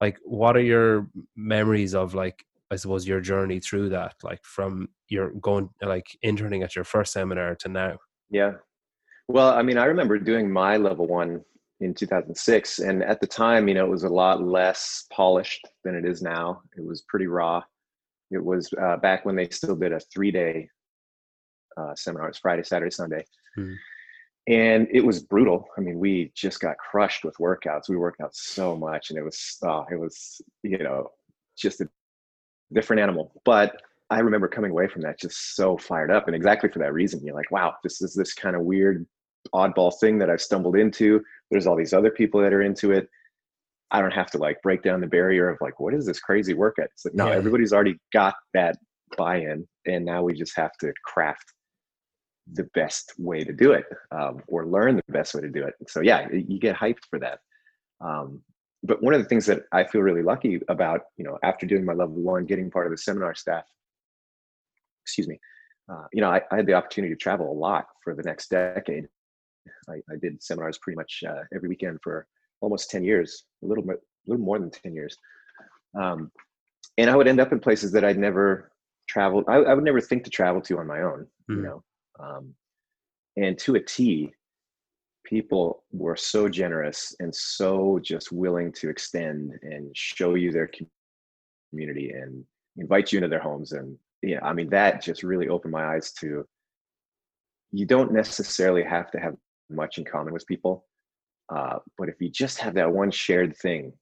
[0.00, 4.88] like what are your memories of like i suppose your journey through that like from
[5.08, 7.96] your going like interning at your first seminar to now
[8.30, 8.52] yeah
[9.28, 11.40] well i mean i remember doing my level one
[11.80, 15.94] in 2006 and at the time you know it was a lot less polished than
[15.94, 17.62] it is now it was pretty raw
[18.32, 20.68] it was uh, back when they still did a three day
[21.76, 23.24] uh, seminars Friday, Saturday, Sunday.
[23.58, 23.74] Mm.
[24.48, 25.66] And it was brutal.
[25.78, 27.88] I mean, we just got crushed with workouts.
[27.88, 31.10] We worked out so much, and it was, oh, it was, you know,
[31.56, 31.88] just a
[32.72, 33.32] different animal.
[33.44, 33.80] But
[34.10, 37.24] I remember coming away from that just so fired up, and exactly for that reason.
[37.24, 39.06] You're like, wow, this is this kind of weird,
[39.54, 41.22] oddball thing that I've stumbled into.
[41.50, 43.08] There's all these other people that are into it.
[43.90, 46.54] I don't have to like break down the barrier of like, what is this crazy
[46.54, 46.88] workout?
[46.92, 47.34] It's like, no, yeah.
[47.34, 48.76] everybody's already got that
[49.16, 51.52] buy-in, and now we just have to craft
[52.54, 55.74] the best way to do it um, or learn the best way to do it.
[55.88, 57.38] So yeah, you get hyped for that.
[58.00, 58.42] Um,
[58.82, 61.84] but one of the things that I feel really lucky about, you know, after doing
[61.84, 63.64] my level one, getting part of the seminar staff,
[65.04, 65.38] excuse me,
[65.90, 68.50] uh, you know, I, I, had the opportunity to travel a lot for the next
[68.50, 69.06] decade.
[69.88, 72.26] I, I did seminars pretty much uh, every weekend for
[72.60, 73.94] almost 10 years, a little a
[74.26, 75.16] little more than 10 years.
[75.98, 76.30] Um,
[76.98, 78.72] and I would end up in places that I'd never
[79.08, 79.44] traveled.
[79.48, 81.56] I, I would never think to travel to on my own, mm-hmm.
[81.56, 81.82] you know,
[82.20, 82.54] um,
[83.36, 84.32] and to a T,
[85.24, 90.70] people were so generous and so just willing to extend and show you their
[91.70, 92.44] community and
[92.76, 93.72] invite you into their homes.
[93.72, 96.46] And yeah, I mean, that just really opened my eyes to
[97.72, 99.34] you don't necessarily have to have
[99.70, 100.84] much in common with people.
[101.48, 103.92] Uh, but if you just have that one shared thing,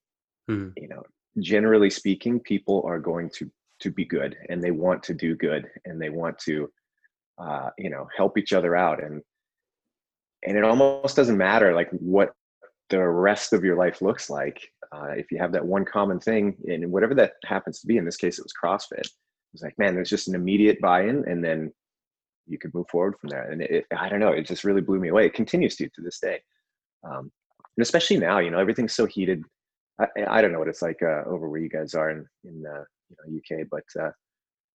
[0.50, 0.72] mm.
[0.76, 1.02] you know,
[1.38, 5.66] generally speaking, people are going to to be good and they want to do good
[5.86, 6.70] and they want to
[7.38, 9.22] uh, you know help each other out and
[10.44, 12.32] and it almost doesn't matter like what
[12.88, 14.60] the rest of your life looks like
[14.92, 18.04] uh, if you have that one common thing and whatever that happens to be in
[18.04, 19.00] this case it was crossfit.
[19.00, 21.72] It was like man there's just an immediate buy-in and then
[22.46, 23.50] you could move forward from there.
[23.50, 25.26] And it, i don't know it just really blew me away.
[25.26, 26.40] It continues to to this day.
[27.04, 27.30] Um,
[27.76, 29.44] and especially now you know everything's so heated.
[30.00, 32.64] I, I don't know what it's like uh, over where you guys are in in
[32.66, 34.10] uh, you know uk but uh,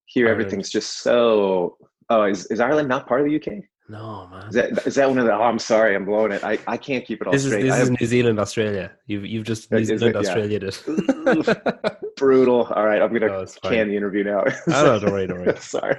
[0.05, 1.77] here everything's just so
[2.09, 3.63] Oh, is, is Ireland not part of the UK?
[3.87, 4.47] No, man.
[4.47, 5.33] Is that, is that one of the?
[5.33, 6.43] Oh, I'm sorry, I'm blowing it.
[6.43, 7.65] I, I can't keep it all this straight.
[7.65, 8.91] Is, this have, is New Zealand, Australia.
[9.05, 12.15] You've you've just New Zealand, Australia it.
[12.17, 12.63] Brutal.
[12.63, 14.43] All right, I'm gonna no, can the interview now.
[14.69, 15.55] I don't, don't worry, don't worry.
[15.59, 15.97] sorry.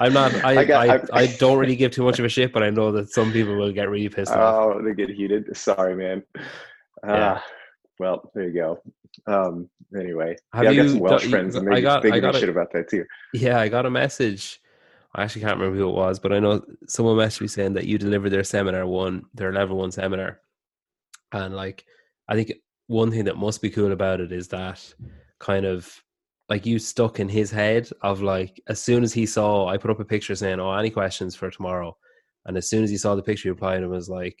[0.00, 0.34] I'm not.
[0.44, 2.70] I I, got, I, I, don't really give too much of a shit, but I
[2.70, 4.76] know that some people will get really pissed off.
[4.76, 5.56] Oh, they get heated.
[5.56, 6.24] Sorry, man.
[7.04, 7.12] Yeah.
[7.12, 7.40] Uh,
[8.00, 8.82] well, there you go.
[9.28, 9.68] Um.
[9.96, 12.38] Anyway, Have yeah, you, I got some Welsh friends, and they, got, they give a
[12.38, 13.06] shit about that too.
[13.32, 14.60] Yeah, I got a message
[15.14, 17.86] I actually can't remember who it was, but I know someone messaged me saying that
[17.86, 20.40] you delivered their seminar one, their level one seminar.
[21.32, 21.84] And like,
[22.28, 22.52] I think
[22.88, 24.94] one thing that must be cool about it is that
[25.38, 25.90] kind of
[26.48, 29.90] like you stuck in his head of like, as soon as he saw, I put
[29.90, 31.96] up a picture saying, Oh, any questions for tomorrow?
[32.46, 34.38] And as soon as he saw the picture, he replied and was like,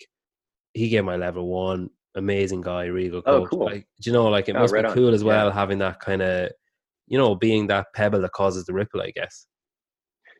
[0.72, 3.48] he gave my level one, amazing guy, really good oh, coach.
[3.52, 3.66] Oh, cool.
[3.66, 5.14] Like, do you know, like it oh, must right be cool on.
[5.14, 5.54] as well yeah.
[5.54, 6.50] having that kind of,
[7.06, 9.46] you know, being that pebble that causes the ripple, I guess.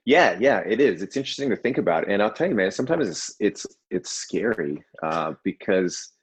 [0.09, 1.03] Yeah, yeah, it is.
[1.03, 2.71] It's interesting to think about, and I'll tell you, man.
[2.71, 6.14] Sometimes it's it's it's scary uh, because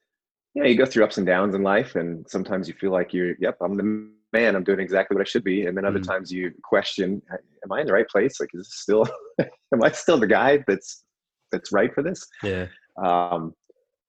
[0.56, 3.14] you know you go through ups and downs in life, and sometimes you feel like
[3.14, 4.56] you're, yep, I'm the man.
[4.56, 6.08] I'm doing exactly what I should be, and then other mm.
[6.08, 8.40] times you question, am I in the right place?
[8.40, 9.08] Like, is this still,
[9.40, 11.04] am I still the guy that's
[11.52, 12.26] that's right for this?
[12.42, 12.66] Yeah.
[12.98, 13.54] Um,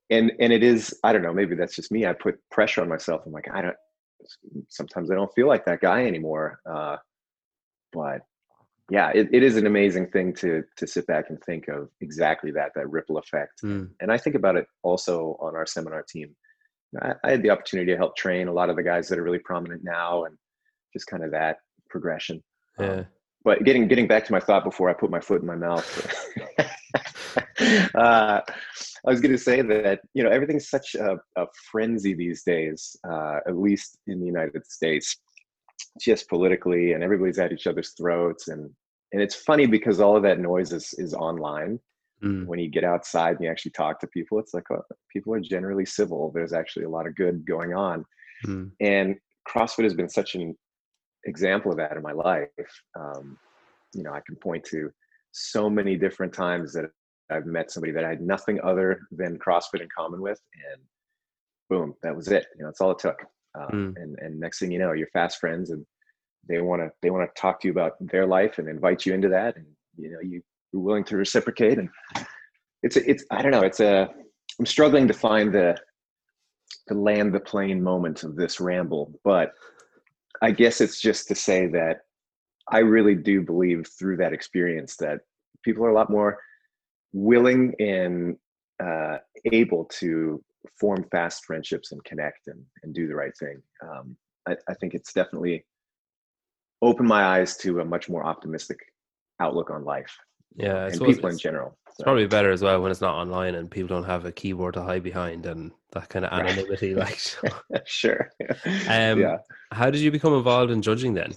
[0.08, 0.98] and and it is.
[1.04, 1.34] I don't know.
[1.34, 2.06] Maybe that's just me.
[2.06, 3.24] I put pressure on myself.
[3.26, 3.76] I'm like, I don't.
[4.70, 6.60] Sometimes I don't feel like that guy anymore.
[6.64, 6.96] Uh,
[7.92, 8.22] but
[8.90, 12.52] yeah, it, it is an amazing thing to to sit back and think of exactly
[12.52, 13.62] that that ripple effect.
[13.64, 13.90] Mm.
[14.00, 16.36] And I think about it also on our seminar team.
[17.02, 19.24] I, I, had the opportunity to help train a lot of the guys that are
[19.24, 20.36] really prominent now, and
[20.92, 21.56] just kind of that
[21.90, 22.42] progression.
[22.78, 22.86] Yeah.
[22.86, 23.06] Um,
[23.44, 26.32] but getting getting back to my thought before I put my foot in my mouth.
[27.94, 32.44] uh, I was going to say that you know everything's such a, a frenzy these
[32.44, 35.16] days, uh, at least in the United States
[36.00, 38.70] just politically and everybody's at each other's throats and
[39.12, 41.78] and it's funny because all of that noise is is online.
[42.24, 42.46] Mm.
[42.46, 44.80] when you get outside and you actually talk to people it's like oh,
[45.12, 46.32] people are generally civil.
[46.34, 48.04] There's actually a lot of good going on.
[48.46, 48.70] Mm.
[48.80, 50.56] and crossfit has been such an
[51.24, 52.48] example of that in my life.
[52.98, 53.38] Um,
[53.96, 54.90] you know i can point to
[55.32, 56.86] so many different times that
[57.30, 60.82] i've met somebody that i had nothing other than crossfit in common with and
[61.68, 62.46] boom that was it.
[62.56, 63.18] You know that's all it took
[63.56, 64.02] um, mm.
[64.02, 65.84] and and next thing you know you're fast friends and
[66.48, 69.14] they want to they want to talk to you about their life and invite you
[69.14, 69.66] into that and
[69.96, 70.42] you know you
[70.72, 71.78] you're willing to reciprocate.
[71.78, 71.88] And
[72.82, 73.62] it's it's I don't know.
[73.62, 74.08] It's a
[74.58, 75.76] I'm struggling to find the
[76.88, 79.52] to land the plane moment of this ramble, but
[80.42, 82.00] I guess it's just to say that
[82.70, 85.20] I really do believe through that experience that
[85.64, 86.38] people are a lot more
[87.12, 88.36] willing and
[88.82, 89.18] uh,
[89.52, 90.42] able to
[90.78, 93.62] form fast friendships and connect and, and do the right thing.
[93.82, 94.16] Um,
[94.48, 95.64] I, I, think it's definitely
[96.82, 98.78] opened my eyes to a much more optimistic
[99.40, 100.14] outlook on life.
[100.56, 101.76] Yeah, and people in general.
[101.88, 104.74] It's probably better as well when it's not online and people don't have a keyboard
[104.74, 106.94] to hide behind and that kind of anonymity.
[106.94, 107.18] Like,
[107.86, 108.30] sure.
[108.88, 109.38] Um, yeah.
[109.72, 111.34] How did you become involved in judging then?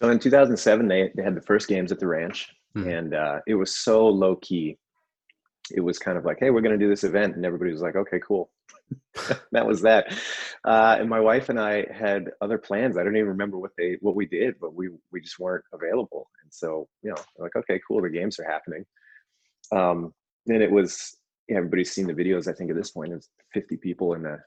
[0.00, 2.88] So in 2007, they, they had the first games at the ranch, hmm.
[2.88, 4.78] and uh, it was so low key.
[5.70, 7.82] It was kind of like, hey, we're going to do this event, and everybody was
[7.82, 8.50] like, okay, cool.
[9.52, 10.12] that was that.
[10.64, 12.96] Uh, and my wife and I had other plans.
[12.96, 16.30] I don't even remember what they what we did, but we we just weren't available.
[16.42, 18.84] And so you know, like okay, cool, the games are happening.
[19.72, 20.14] Um,
[20.46, 21.16] and it was
[21.48, 22.48] yeah, everybody's seen the videos.
[22.48, 24.38] I think at this point, it's 50 people in the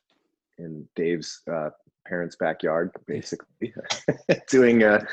[0.58, 1.70] in Dave's uh,
[2.08, 3.74] parents' backyard, basically
[4.50, 5.04] doing uh,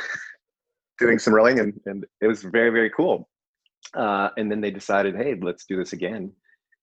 [0.99, 3.29] doing some rowing, and and it was very very cool.
[3.95, 6.33] Uh, and then they decided, hey, let's do this again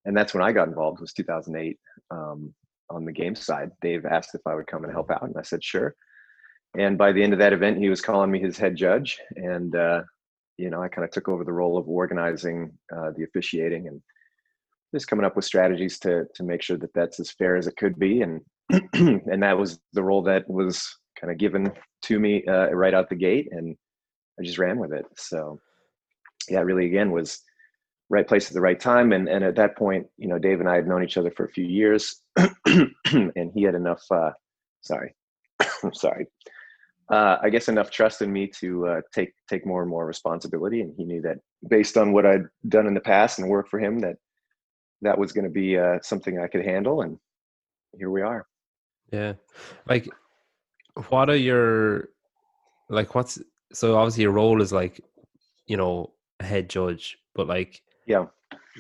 [0.06, 1.02] and that's when I got involved.
[1.02, 1.78] Was 2008
[2.12, 2.54] um,
[2.90, 3.72] on the game side.
[3.82, 5.96] Dave asked if I would come and help out, and I said sure.
[6.78, 9.76] And by the end of that event, he was calling me his head judge, and
[9.76, 10.04] uh,
[10.58, 14.02] you know I kind of took over the role of organizing uh, the officiating and
[14.94, 17.78] just coming up with strategies to to make sure that that's as fair as it
[17.78, 18.42] could be, and
[18.94, 20.88] and that was the role that was
[21.20, 21.72] kind of given
[22.04, 23.76] to me uh, right out the gate, and
[24.40, 25.06] I just ran with it.
[25.18, 25.60] So
[26.50, 27.42] yeah, really again was
[28.10, 29.12] right place at the right time.
[29.14, 31.46] And and at that point, you know, Dave and I had known each other for
[31.46, 32.22] a few years,
[32.66, 34.04] and he had enough.
[34.12, 34.32] Uh,
[34.82, 35.16] sorry,
[35.94, 36.28] sorry.
[37.12, 40.82] Uh, I guess enough trust in me to uh, take take more and more responsibility,
[40.82, 41.38] and he knew that
[41.70, 44.16] based on what I'd done in the past and work for him, that
[45.02, 47.18] that was going to be uh, something I could handle, and
[47.98, 48.48] here we are.
[49.12, 49.34] Yeah,
[49.88, 50.10] like,
[51.10, 52.10] what are your
[52.90, 53.14] like?
[53.14, 53.40] What's
[53.72, 55.00] so obviously your role is like,
[55.68, 58.26] you know, head judge, but like, yeah.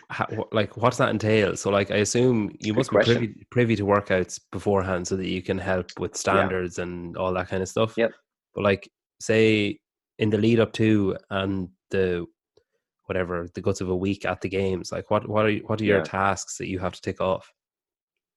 [0.10, 1.56] How, like what's that entail?
[1.56, 5.42] So like I assume you must be privy, privy, to workouts beforehand so that you
[5.42, 6.84] can help with standards yeah.
[6.84, 7.94] and all that kind of stuff.
[7.96, 8.12] Yep.
[8.54, 8.90] But like
[9.22, 9.80] say
[10.20, 12.26] in the lead up to and the
[13.06, 15.86] whatever the guts of a week at the games, like what what are what are
[15.86, 16.04] your yeah.
[16.04, 17.54] tasks that you have to tick off?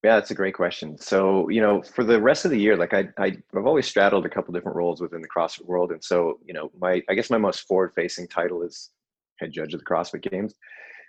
[0.05, 0.97] Yeah, that's a great question.
[0.97, 4.27] So, you know, for the rest of the year, like I, I have always straddled
[4.27, 7.31] a couple different roles within the CrossFit world, and so, you know, my I guess
[7.31, 8.91] my most forward-facing title is
[9.41, 10.55] head judge of the CrossFit Games.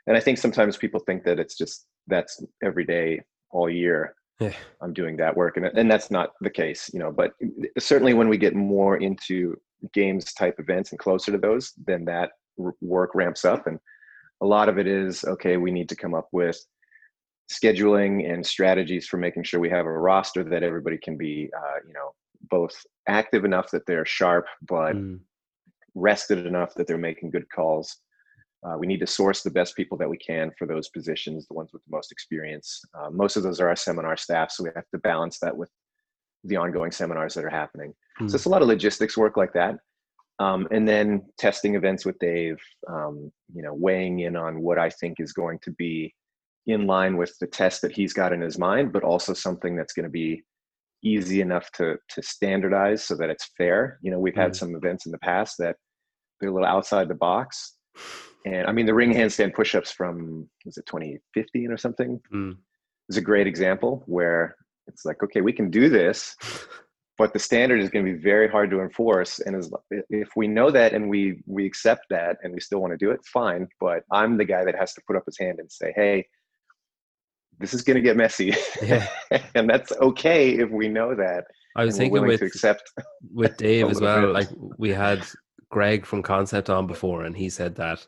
[0.08, 4.16] And I think sometimes people think that it's just that's every day all year.
[4.40, 4.54] Yeah.
[4.82, 7.12] I'm doing that work, and and that's not the case, you know.
[7.12, 7.34] But
[7.78, 9.60] certainly, when we get more into
[9.94, 12.32] games type events and closer to those, then that
[12.80, 13.78] work ramps up, and
[14.42, 15.58] a lot of it is okay.
[15.58, 16.58] We need to come up with
[17.52, 21.80] scheduling and strategies for making sure we have a roster that everybody can be, uh,
[21.86, 22.14] you know,
[22.50, 22.76] both
[23.08, 25.20] active enough that they're sharp, but mm.
[25.96, 27.98] rested enough that they're making good calls
[28.64, 31.54] uh, we need to source the best people that we can for those positions, the
[31.54, 32.82] ones with the most experience.
[32.94, 35.70] Uh, most of those are our seminar staff, so we have to balance that with
[36.44, 37.94] the ongoing seminars that are happening.
[38.20, 38.30] Mm.
[38.30, 39.76] So it's a lot of logistics work like that.
[40.40, 42.58] Um, and then testing events with Dave,
[42.90, 46.14] um, you know, weighing in on what I think is going to be
[46.66, 49.94] in line with the test that he's got in his mind, but also something that's
[49.94, 50.44] going to be
[51.02, 54.00] easy enough to to standardize so that it's fair.
[54.02, 54.56] You know, we've had mm.
[54.56, 55.78] some events in the past that
[56.40, 57.76] they're a little outside the box
[58.46, 62.56] and I mean, the ring handstand push-ups from was it 2015 or something mm.
[63.10, 64.56] is a great example where
[64.88, 66.36] it's like, okay, we can do this,
[67.18, 69.40] but the standard is going to be very hard to enforce.
[69.40, 69.72] And as,
[70.10, 73.12] if we know that and we we accept that and we still want to do
[73.12, 73.68] it, fine.
[73.80, 76.26] But I'm the guy that has to put up his hand and say, hey,
[77.60, 79.06] this is going to get messy, yeah.
[79.56, 81.46] and that's okay if we know that.
[81.76, 82.90] I was thinking with accept
[83.32, 84.32] with Dave as well.
[84.32, 84.48] Like
[84.78, 85.24] we had
[85.70, 88.06] Greg from Concept on before, and he said that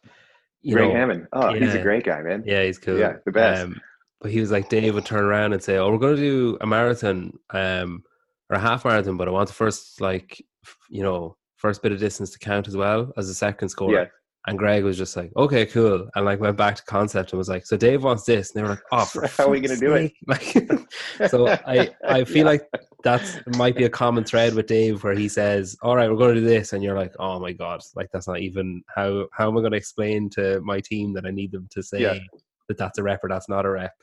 [0.62, 1.28] you Greg know, Hammond.
[1.34, 2.44] Oh, yeah, he's a great guy, man.
[2.46, 2.98] Yeah, he's cool.
[2.98, 3.64] Yeah, the best.
[3.64, 3.82] Um,
[4.20, 6.58] but he was like, Dave would turn around and say, "Oh, we're going to do
[6.62, 8.04] a marathon, um,
[8.50, 10.44] or a half marathon, but I want the first, like,
[10.90, 14.06] you know, first bit of distance to count as well as the second score." Yeah.
[14.48, 17.50] And Greg was just like, "Okay, cool," and like went back to concept and was
[17.50, 19.86] like, "So Dave wants this," and they were like, "Oh, how are we going to
[19.86, 22.68] do it?" Like, so I I feel like
[23.04, 26.36] that's might be a common thread with Dave where he says, "All right, we're going
[26.36, 29.50] to do this," and you're like, "Oh my god!" Like that's not even how how
[29.50, 32.20] am I going to explain to my team that I need them to say yeah.
[32.68, 33.94] that that's a rep or that's not a rep?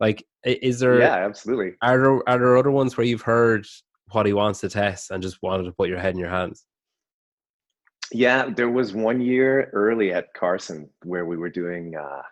[0.00, 0.98] Like, is there?
[0.98, 1.74] Yeah, absolutely.
[1.82, 3.66] Are there are there other ones where you've heard
[4.10, 6.64] what he wants to test and just wanted to put your head in your hands?
[8.10, 11.94] Yeah, there was one year early at Carson where we were doing.
[11.96, 12.22] Uh,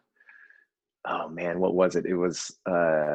[1.06, 2.06] oh man, what was it?
[2.06, 3.14] It was uh,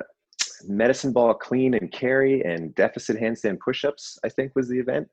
[0.67, 4.19] medicine ball clean and carry and deficit handstand push-ups.
[4.23, 5.08] I think was the event,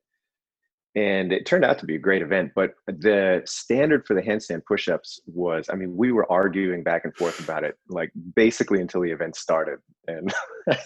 [0.94, 2.52] and it turned out to be a great event.
[2.54, 7.16] But the standard for the handstand push-ups was, I mean, we were arguing back and
[7.16, 10.32] forth about it, like basically until the event started, and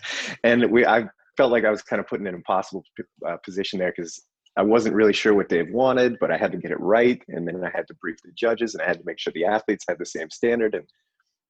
[0.44, 2.85] and we I felt like I was kind of put in an impossible
[3.26, 4.22] uh, position there because
[4.57, 7.22] I wasn't really sure what Dave wanted, but I had to get it right.
[7.29, 9.44] And then I had to brief the judges and I had to make sure the
[9.44, 10.74] athletes had the same standard.
[10.74, 10.85] And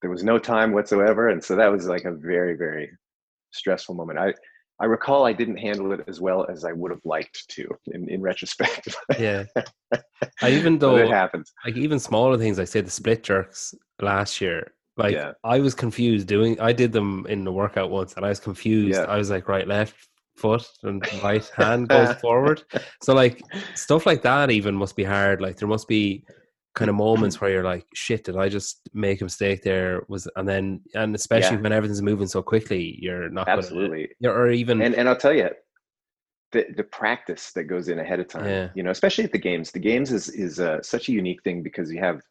[0.02, 1.28] there was no time whatsoever.
[1.28, 2.90] And so that was like a very, very
[3.56, 4.18] stressful moment.
[4.18, 4.34] I,
[4.80, 8.08] I recall I didn't handle it as well as I would have liked to in,
[8.10, 8.94] in retrospect.
[9.18, 9.44] yeah.
[10.42, 11.52] I even though it happens.
[11.64, 15.32] Like even smaller things, like say the split jerks last year, like yeah.
[15.44, 18.98] I was confused doing I did them in the workout once and I was confused.
[18.98, 19.04] Yeah.
[19.04, 19.94] I was like right, left,
[20.36, 22.62] foot and right hand goes forward.
[23.02, 23.42] So like
[23.74, 25.40] stuff like that even must be hard.
[25.40, 26.24] Like there must be
[26.76, 30.02] kind of moments where you're like, shit, did I just make a mistake there?
[30.08, 31.62] Was and then and especially yeah.
[31.62, 35.34] when everything's moving so quickly, you're not absolutely gonna, or even and and I'll tell
[35.34, 35.50] you.
[36.52, 38.68] The, the practice that goes in ahead of time, yeah.
[38.76, 39.72] you know, especially at the games.
[39.72, 42.22] The games is is uh, such a unique thing because you have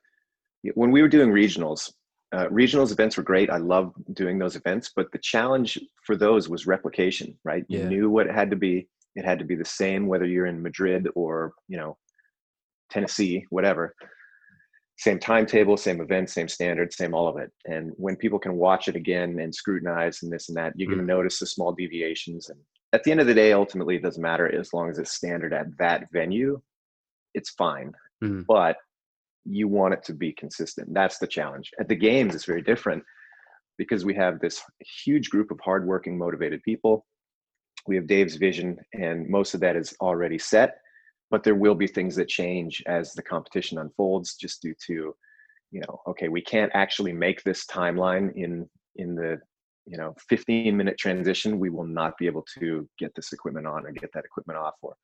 [0.73, 1.91] when we were doing regionals,
[2.33, 3.49] uh, regionals events were great.
[3.49, 7.65] I love doing those events, but the challenge for those was replication, right?
[7.67, 7.79] Yeah.
[7.79, 8.87] You knew what it had to be.
[9.15, 11.97] It had to be the same whether you're in Madrid or, you know,
[12.89, 13.95] Tennessee, whatever.
[14.97, 17.51] Same timetable, same event, same standard, same all of it.
[17.65, 20.95] And when people can watch it again and scrutinize and this and that, you're mm.
[20.95, 22.49] going to notice the small deviations.
[22.49, 22.59] And
[22.93, 25.53] at the end of the day, ultimately, it doesn't matter as long as it's standard
[25.53, 26.61] at that venue,
[27.33, 27.91] it's fine.
[28.23, 28.45] Mm.
[28.47, 28.77] But
[29.43, 30.93] you want it to be consistent.
[30.93, 31.71] That's the challenge.
[31.79, 33.03] At the games, it's very different
[33.77, 34.61] because we have this
[35.03, 37.05] huge group of hardworking, motivated people.
[37.87, 40.77] We have Dave's vision, and most of that is already set.
[41.35, 45.13] But there will be things that change as the competition unfolds, just due to,
[45.69, 49.41] you know, okay, we can't actually make this timeline in in the
[49.85, 51.59] you know 15 minute transition.
[51.59, 54.75] We will not be able to get this equipment on or get that equipment off.
[54.81, 54.95] Or,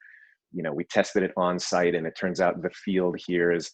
[0.53, 3.69] you know, we tested it on site, and it turns out the field here is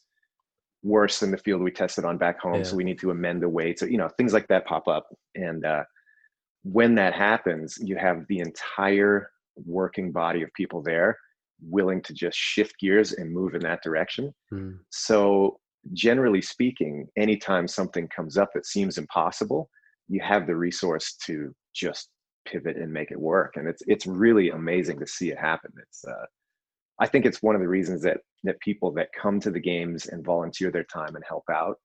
[0.81, 2.55] worse than the field we tested on back home.
[2.55, 2.63] Yeah.
[2.63, 3.81] So we need to amend the weights.
[3.81, 5.05] So, you know, things like that pop up.
[5.35, 5.83] And uh,
[6.63, 9.29] when that happens, you have the entire
[9.63, 11.19] working body of people there
[11.61, 14.33] willing to just shift gears and move in that direction.
[14.53, 14.79] Mm.
[14.91, 15.59] So
[15.93, 19.69] generally speaking, anytime something comes up that seems impossible,
[20.07, 22.09] you have the resource to just
[22.45, 23.55] pivot and make it work.
[23.57, 25.71] And it's it's really amazing to see it happen.
[25.81, 26.25] It's uh,
[26.99, 30.07] I think it's one of the reasons that that people that come to the games
[30.07, 31.77] and volunteer their time and help out,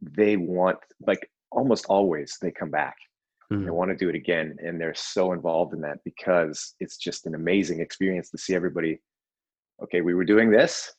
[0.00, 2.96] they want like almost always they come back.
[3.54, 3.64] Mm-hmm.
[3.64, 7.26] They want to do it again, and they're so involved in that because it's just
[7.26, 9.00] an amazing experience to see everybody.
[9.82, 10.92] Okay, we were doing this.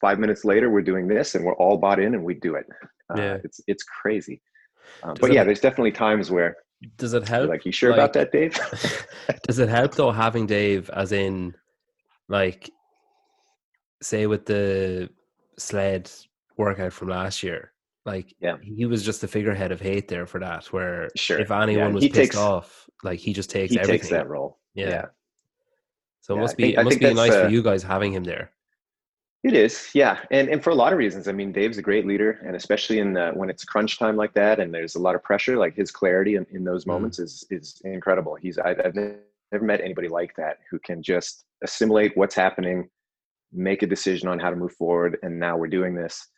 [0.00, 2.66] Five minutes later, we're doing this, and we're all bought in, and we do it.
[3.10, 4.40] Uh, yeah, it's it's crazy.
[5.02, 6.56] Um, but yeah, there's definitely times where
[6.96, 7.48] does it help?
[7.48, 8.58] Like, you sure like, about that, Dave?
[9.46, 11.54] does it help though having Dave as in
[12.28, 12.70] like
[14.02, 15.08] say with the
[15.58, 16.10] sled
[16.56, 17.72] workout from last year
[18.08, 21.50] like yeah he was just the figurehead of hate there for that where sure if
[21.50, 24.58] anyone yeah, was pissed takes, off like he just takes he everything takes that role
[24.74, 25.04] yeah, yeah.
[26.20, 28.24] so it must be think, it must be nice uh, for you guys having him
[28.24, 28.50] there
[29.44, 32.06] it is yeah and and for a lot of reasons i mean dave's a great
[32.06, 35.14] leader and especially in the, when it's crunch time like that and there's a lot
[35.14, 36.88] of pressure like his clarity in, in those mm.
[36.88, 37.24] moments mm.
[37.24, 38.94] is is incredible he's I, i've
[39.52, 42.88] never met anybody like that who can just assimilate what's happening,
[43.52, 46.28] make a decision on how to move forward, and now we're doing this.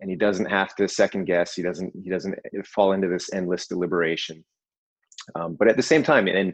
[0.00, 1.54] And he doesn't have to second guess.
[1.54, 1.92] He doesn't.
[2.02, 4.44] He doesn't fall into this endless deliberation.
[5.34, 6.52] Um, but at the same time, and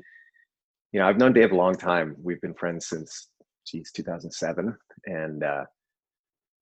[0.92, 2.14] you know, I've known Dave a long time.
[2.22, 3.28] We've been friends since,
[3.66, 4.76] geez, 2007,
[5.06, 5.64] and uh,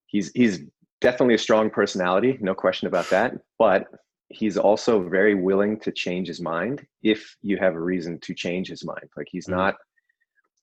[0.06, 0.60] he's he's
[1.00, 3.34] definitely a strong personality, no question about that.
[3.58, 3.86] But
[4.28, 8.68] he's also very willing to change his mind if you have a reason to change
[8.68, 9.08] his mind.
[9.16, 9.58] Like he's mm-hmm.
[9.58, 9.74] not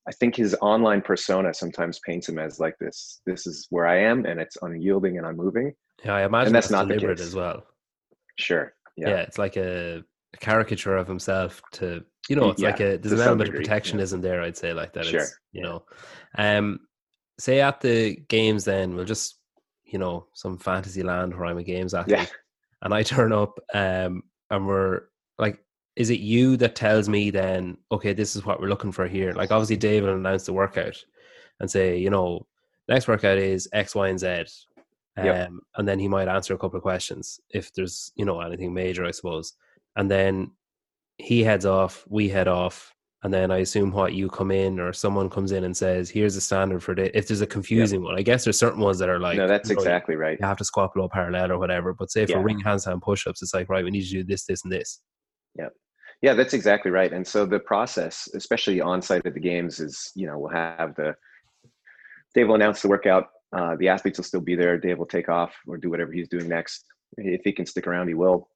[0.07, 3.21] I think his online persona sometimes paints him as like this.
[3.25, 5.73] This is where I am, and it's unyielding and unmoving.
[6.03, 7.63] Yeah, I imagine and that's, that's not deliberate as well.
[8.37, 8.73] Sure.
[8.95, 9.09] Yeah.
[9.09, 10.03] yeah it's like a,
[10.33, 11.61] a, caricature of himself.
[11.73, 14.29] To you know, it's yeah, like a there's an element degree, of protectionism yeah.
[14.29, 14.41] there.
[14.41, 15.05] I'd say like that.
[15.05, 15.21] Sure.
[15.21, 15.83] It's, you know,
[16.37, 16.79] um,
[17.37, 19.39] say at the games, then we'll just
[19.85, 22.31] you know some fantasy land where I'm a games athlete,
[22.81, 25.01] and I turn up, um, and we're
[25.37, 25.59] like
[25.97, 29.33] is it you that tells me then okay this is what we're looking for here
[29.33, 31.03] like obviously david announced the workout
[31.59, 32.45] and say you know
[32.87, 34.45] next workout is x y and z
[35.17, 35.49] um, yep.
[35.77, 39.05] and then he might answer a couple of questions if there's you know anything major
[39.05, 39.53] i suppose
[39.95, 40.51] and then
[41.17, 42.93] he heads off we head off
[43.23, 46.35] and then I assume what you come in or someone comes in and says, "Here's
[46.35, 49.09] a standard for this." If there's a confusing one, I guess there's certain ones that
[49.09, 50.37] are like, no, that's you know, exactly right.
[50.39, 51.93] You have to squat below parallel or whatever.
[51.93, 52.43] But say for yeah.
[52.43, 55.01] ring handstand push-ups, it's like, right, we need to do this, this, and this.
[55.55, 55.69] Yeah,
[56.21, 57.13] yeah, that's exactly right.
[57.13, 60.95] And so the process, especially on site at the games, is you know we'll have
[60.95, 61.15] the
[62.33, 63.27] Dave will announce the workout.
[63.55, 64.77] Uh, the athletes will still be there.
[64.77, 66.85] Dave will take off or do whatever he's doing next.
[67.17, 68.49] If he can stick around, he will.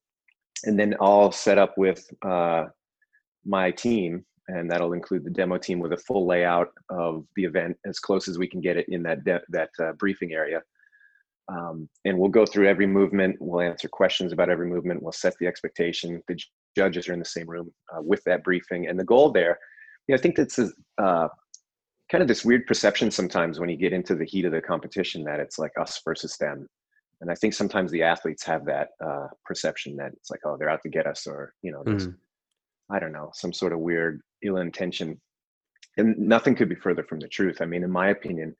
[0.65, 2.65] And then I'll set up with uh,
[3.45, 7.77] my team and that'll include the demo team with a full layout of the event
[7.85, 10.61] as close as we can get it in that de- that uh, briefing area.
[11.47, 13.37] Um, and we'll go through every movement.
[13.39, 15.01] We'll answer questions about every movement.
[15.01, 16.21] We'll set the expectation.
[16.27, 16.39] The
[16.75, 18.87] judges are in the same room uh, with that briefing.
[18.87, 19.57] And the goal there,
[20.07, 21.27] you know, I think that's uh,
[22.11, 25.23] kind of this weird perception sometimes when you get into the heat of the competition
[25.23, 26.67] that it's like us versus them.
[27.21, 30.69] And I think sometimes the athletes have that uh, perception that it's like, oh, they're
[30.69, 32.15] out to get us, or you know, mm.
[32.89, 35.21] I don't know, some sort of weird ill intention.
[35.97, 37.61] And nothing could be further from the truth.
[37.61, 38.55] I mean, in my opinion,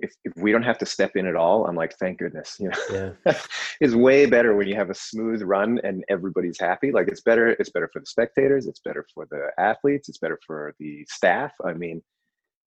[0.00, 2.56] if, if we don't have to step in at all, I'm like, thank goodness.
[2.58, 3.38] You know, yeah.
[3.80, 6.90] it's way better when you have a smooth run and everybody's happy.
[6.92, 7.50] Like it's better.
[7.50, 8.66] It's better for the spectators.
[8.66, 10.08] It's better for the athletes.
[10.08, 11.52] It's better for the staff.
[11.64, 12.02] I mean,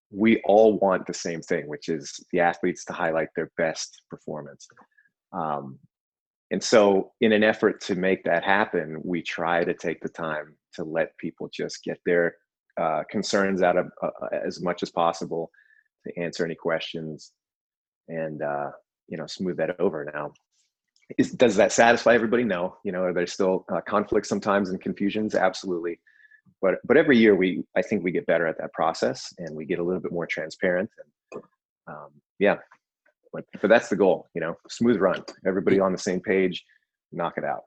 [0.09, 4.67] we all want the same thing, which is the athletes to highlight their best performance.
[5.33, 5.79] Um,
[6.51, 10.55] and so, in an effort to make that happen, we try to take the time
[10.75, 12.35] to let people just get their
[12.79, 15.51] uh, concerns out of uh, uh, as much as possible
[16.05, 17.31] to answer any questions
[18.07, 18.71] and uh,
[19.07, 20.09] you know smooth that over.
[20.13, 20.31] Now
[21.17, 22.43] is, does that satisfy everybody?
[22.43, 22.77] No.
[22.83, 25.35] You know are there still uh, conflicts sometimes and confusions?
[25.35, 25.99] Absolutely.
[26.61, 29.65] But but every year we i think we get better at that process and we
[29.65, 30.89] get a little bit more transparent
[31.33, 31.43] and
[31.87, 32.57] um, yeah.
[33.33, 35.23] But, but that's the goal you know smooth run.
[35.45, 36.63] Everybody on the same page
[37.11, 37.63] knock it out.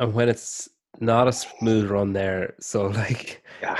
[0.00, 0.68] And when it's
[1.00, 2.54] not a smooth run there.
[2.60, 3.76] So like, yeah,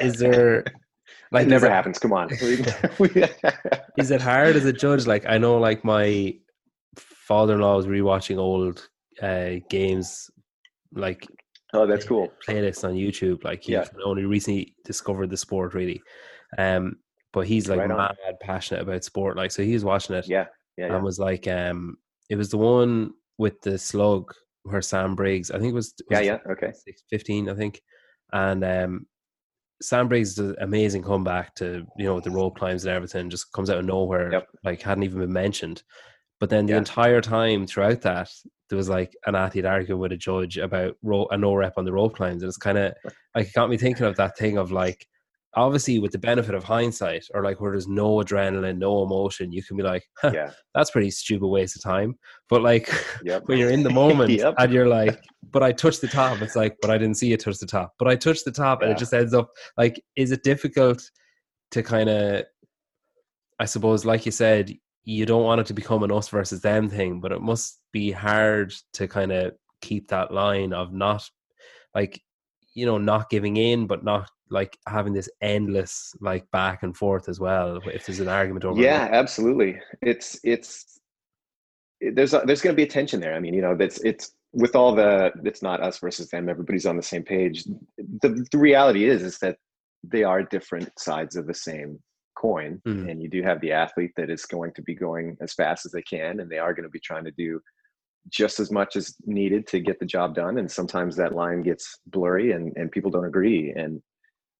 [0.00, 0.64] is there?
[1.30, 1.98] Like, it never it, happens.
[1.98, 2.30] Come on.
[3.98, 5.06] is it hard as a judge?
[5.06, 6.34] Like, I know, like my
[6.96, 8.88] father-in-law was rewatching old
[9.20, 10.30] uh, games,
[10.92, 11.26] like
[11.74, 13.44] oh, that's cool playlists on YouTube.
[13.44, 13.84] Like, he yeah.
[14.04, 16.00] only recently discovered the sport, really.
[16.56, 16.96] Um,
[17.32, 19.36] but he's like right mad passionate about sport.
[19.36, 20.26] Like, so he was watching it.
[20.26, 21.98] Yeah, yeah, and was like, um,
[22.30, 26.20] it was the one with the slug where Sam Briggs, I think it was, was
[26.22, 26.72] yeah, yeah, okay,
[27.10, 27.80] 15, I think,
[28.32, 29.06] and um,
[29.80, 33.52] Sam Briggs does an amazing comeback to you know the rope climbs and everything, just
[33.52, 34.48] comes out of nowhere, yep.
[34.64, 35.82] like hadn't even been mentioned.
[36.40, 36.78] But then the yeah.
[36.78, 38.30] entire time throughout that,
[38.68, 41.84] there was like an athlete arguing with a judge about ro- a no rep on
[41.84, 42.94] the rope climbs, and it's kind of
[43.34, 45.06] like it got me thinking of that thing of like
[45.54, 49.62] obviously with the benefit of hindsight or like where there's no adrenaline no emotion you
[49.62, 52.14] can be like huh, yeah that's pretty stupid waste of time
[52.50, 52.92] but like
[53.24, 53.42] yep.
[53.46, 54.54] when you're in the moment yep.
[54.58, 57.40] and you're like but i touched the top it's like but i didn't see it
[57.40, 58.88] touch the top but i touched the top yeah.
[58.88, 61.02] and it just ends up like is it difficult
[61.70, 62.44] to kind of
[63.58, 64.72] i suppose like you said
[65.04, 68.10] you don't want it to become an us versus them thing but it must be
[68.10, 71.28] hard to kind of keep that line of not
[71.94, 72.20] like
[72.74, 77.28] you know not giving in but not like having this endless like back and forth
[77.28, 79.12] as well if there's an argument over yeah it.
[79.12, 80.98] absolutely it's it's
[82.00, 84.32] there's a, there's going to be a tension there i mean you know that's it's
[84.52, 87.64] with all the it's not us versus them everybody's on the same page
[88.22, 89.56] the, the reality is is that
[90.04, 91.98] they are different sides of the same
[92.36, 93.10] coin mm.
[93.10, 95.92] and you do have the athlete that is going to be going as fast as
[95.92, 97.60] they can and they are going to be trying to do
[98.30, 101.98] just as much as needed to get the job done and sometimes that line gets
[102.06, 104.00] blurry and, and people don't agree and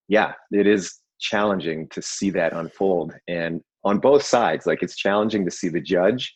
[0.09, 3.14] yeah, it is challenging to see that unfold.
[3.28, 6.34] And on both sides, like it's challenging to see the judge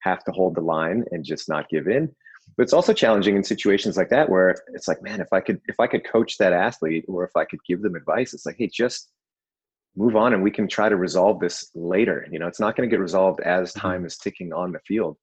[0.00, 2.14] have to hold the line and just not give in.
[2.56, 5.60] But it's also challenging in situations like that where it's like, man, if I could
[5.66, 8.56] if I could coach that athlete or if I could give them advice, it's like,
[8.58, 9.10] hey, just
[9.96, 12.26] move on and we can try to resolve this later.
[12.30, 13.80] You know, it's not going to get resolved as mm-hmm.
[13.80, 15.16] time is ticking on the field.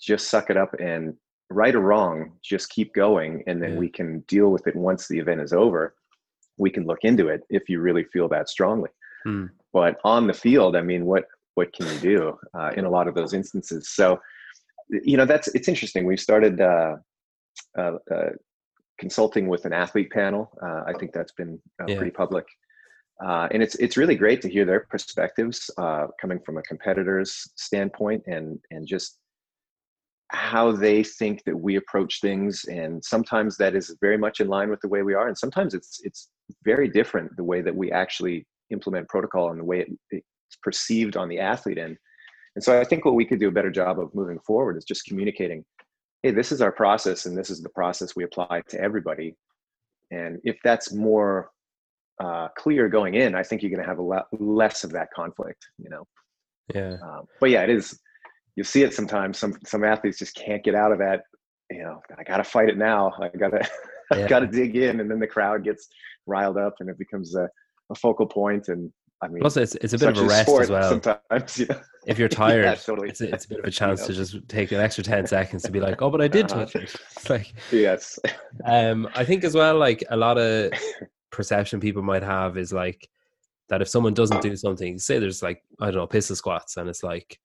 [0.00, 1.14] Just suck it up and
[1.50, 3.78] right or wrong, just keep going and then yeah.
[3.78, 5.94] we can deal with it once the event is over
[6.56, 8.90] we can look into it if you really feel that strongly.
[9.24, 9.46] Hmm.
[9.72, 11.24] But on the field, I mean, what
[11.54, 13.90] what can you do uh, in a lot of those instances?
[13.90, 14.20] So,
[14.88, 16.04] you know, that's it's interesting.
[16.04, 16.96] We've started uh,
[17.78, 18.30] uh, uh,
[18.98, 20.50] consulting with an athlete panel.
[20.62, 21.96] Uh, I think that's been uh, yeah.
[21.96, 22.46] pretty public,
[23.20, 25.70] and it's it's really great to hear their perspectives
[26.20, 29.18] coming from a competitor's standpoint and and just
[30.30, 34.70] how they think that we approach things and sometimes that is very much in line
[34.70, 36.28] with the way we are and sometimes it's it's
[36.64, 41.16] very different the way that we actually implement protocol and the way it, it's perceived
[41.16, 41.96] on the athlete end
[42.56, 44.84] and so i think what we could do a better job of moving forward is
[44.84, 45.62] just communicating
[46.22, 49.36] hey this is our process and this is the process we apply to everybody
[50.10, 51.50] and if that's more
[52.22, 55.08] uh, clear going in, I think you're going to have a lot less of that
[55.14, 55.66] conflict.
[55.78, 56.06] You know.
[56.74, 56.96] Yeah.
[57.02, 57.98] Um, but yeah, it is.
[58.56, 59.38] You see it sometimes.
[59.38, 61.22] Some some athletes just can't get out of that.
[61.70, 63.12] You know, I got to fight it now.
[63.20, 63.68] I got to
[64.12, 65.88] I got to dig in, and then the crowd gets
[66.26, 67.48] riled up, and it becomes a,
[67.90, 68.68] a focal point.
[68.68, 68.92] And
[69.22, 70.90] I mean, plus it's it's a bit of a rest as well.
[70.90, 71.80] Sometimes, you know?
[72.06, 73.08] if you're tired, yeah, totally.
[73.08, 74.24] it's, a, it's a bit of a chance you know?
[74.24, 76.76] to just take an extra ten seconds to be like, oh, but I did touch
[76.76, 76.94] it.
[77.16, 78.18] It's like yes.
[78.64, 80.72] Um, I think as well, like a lot of
[81.32, 83.08] perception people might have is like
[83.68, 86.88] that if someone doesn't do something, say there's like I don't know pistol squats, and
[86.88, 87.38] it's like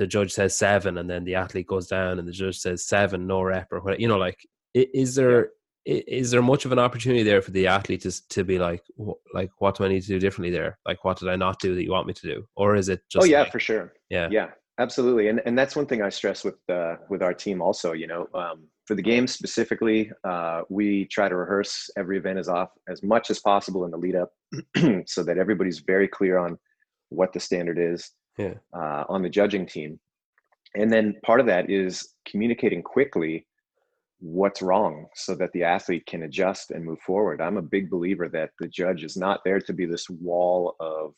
[0.00, 3.26] the judge says seven, and then the athlete goes down, and the judge says seven,
[3.26, 4.00] no rep or whatever.
[4.00, 4.38] You know, like
[4.72, 5.50] is there
[5.84, 8.82] is there much of an opportunity there for the athlete to, to be like
[9.34, 10.78] like what do i need to do differently there?
[10.86, 12.46] Like what did i not do that you want me to do?
[12.56, 13.92] Or is it just oh yeah like, for sure.
[14.08, 14.28] Yeah.
[14.30, 14.48] Yeah
[14.78, 15.28] absolutely.
[15.28, 18.26] And and that's one thing i stress with uh with our team also you know
[18.34, 23.02] um for the game specifically uh we try to rehearse every event as off as
[23.02, 24.30] much as possible in the lead up
[25.06, 26.58] so that everybody's very clear on
[27.10, 28.54] what the standard is yeah.
[28.74, 29.98] uh, on the judging team
[30.74, 33.46] and then part of that is communicating quickly
[34.20, 37.40] what's wrong so that the athlete can adjust and move forward.
[37.40, 41.14] I'm a big believer that the judge is not there to be this wall of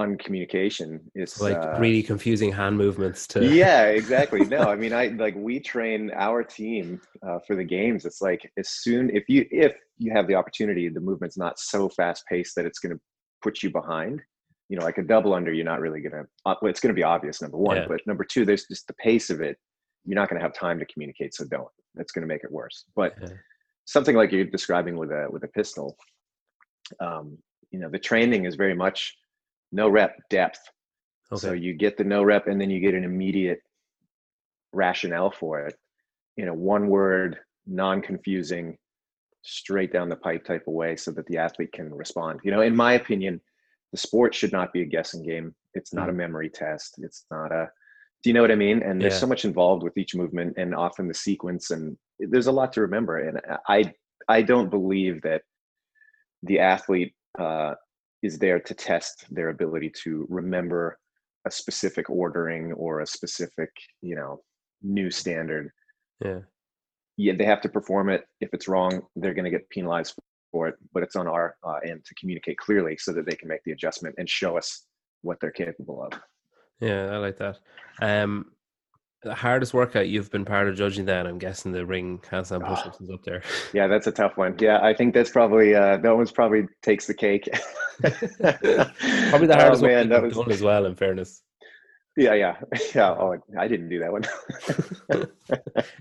[0.00, 1.00] uncommunication.
[1.14, 4.44] It's like uh, really confusing hand movements to Yeah, exactly.
[4.44, 8.04] No, I mean I like we train our team uh, for the games.
[8.04, 11.88] It's like as soon if you if you have the opportunity, the movement's not so
[11.88, 13.00] fast paced that it's going to
[13.42, 14.22] put you behind.
[14.68, 16.24] You know, like a double under, you're not really to.
[16.46, 17.42] Uh, well, it's going to be obvious.
[17.42, 17.86] Number one, yeah.
[17.86, 19.58] but number two, there's just the pace of it
[20.04, 22.52] you're not going to have time to communicate so don't that's going to make it
[22.52, 23.34] worse but okay.
[23.84, 25.96] something like you're describing with a with a pistol
[27.00, 27.36] um,
[27.70, 29.14] you know the training is very much
[29.72, 30.60] no rep depth
[31.32, 31.40] okay.
[31.40, 33.60] so you get the no rep and then you get an immediate
[34.72, 35.74] rationale for it
[36.36, 38.76] in a one word non-confusing
[39.42, 42.60] straight down the pipe type of way so that the athlete can respond you know
[42.60, 43.40] in my opinion
[43.94, 46.10] the sport should not be a guessing game it's not mm.
[46.10, 47.68] a memory test it's not a
[48.24, 48.82] do you know what I mean?
[48.82, 49.20] And there's yeah.
[49.20, 52.80] so much involved with each movement and often the sequence and there's a lot to
[52.80, 53.18] remember.
[53.18, 53.38] And
[53.68, 53.92] I
[54.28, 55.42] I don't believe that
[56.42, 57.74] the athlete uh,
[58.22, 60.98] is there to test their ability to remember
[61.46, 63.70] a specific ordering or a specific,
[64.00, 64.40] you know,
[64.82, 65.70] new standard.
[66.24, 66.40] Yeah.
[67.18, 68.24] Yeah, they have to perform it.
[68.40, 70.14] If it's wrong, they're going to get penalized
[70.54, 70.76] for it.
[70.92, 73.72] But it's on our uh, end to communicate clearly so that they can make the
[73.72, 74.86] adjustment and show us
[75.22, 76.12] what they're capable of.
[76.80, 77.58] Yeah, I like that.
[78.00, 78.52] Um,
[79.24, 82.74] the hardest workout you've been part of judging that, i'm guessing the ring handstand ah.
[82.74, 83.42] push-ups is up there
[83.72, 87.06] yeah that's a tough one yeah i think that's probably uh that one's probably takes
[87.06, 87.48] the cake
[88.02, 90.34] probably the hardest oh, man, one that was...
[90.34, 91.40] done as well in fairness
[92.16, 92.56] yeah yeah.
[92.94, 94.24] Yeah oh i didn't do that one.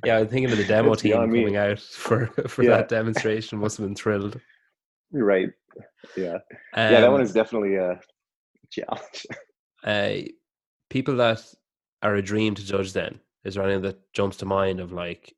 [0.05, 1.57] Yeah i'm thinking of the demo team coming me.
[1.57, 2.77] out for for yeah.
[2.77, 4.39] that demonstration must have been thrilled.
[5.11, 5.49] You're right.
[6.17, 6.37] Yeah.
[6.73, 7.99] Um, yeah that one um, is definitely a
[8.71, 9.25] challenge.
[9.83, 10.29] uh
[10.89, 11.41] people that
[12.01, 15.33] are a dream to judge then is there anything that jumps to mind of like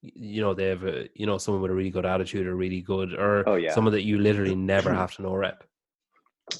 [0.00, 2.80] you no they have a, you know someone with a really good attitude or really
[2.80, 3.72] good or oh, yeah.
[3.74, 5.64] someone that you literally never have to know rep?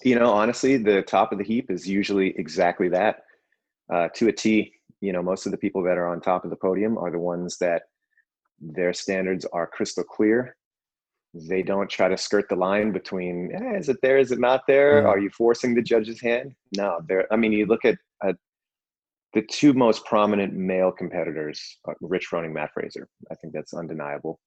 [0.02, 3.24] You know honestly the top of the heap is usually exactly that
[3.92, 6.50] uh, to a t you know most of the people that are on top of
[6.50, 7.82] the podium are the ones that
[8.60, 10.56] their standards are crystal clear.
[11.34, 14.18] They don't try to skirt the line between eh, is it there?
[14.18, 15.06] Is it not there?
[15.06, 16.54] Are you forcing the judge's hand?
[16.76, 18.36] No there i mean you look at, at
[19.34, 23.08] the two most prominent male competitors rich froning matt fraser.
[23.30, 24.40] I think that's undeniable.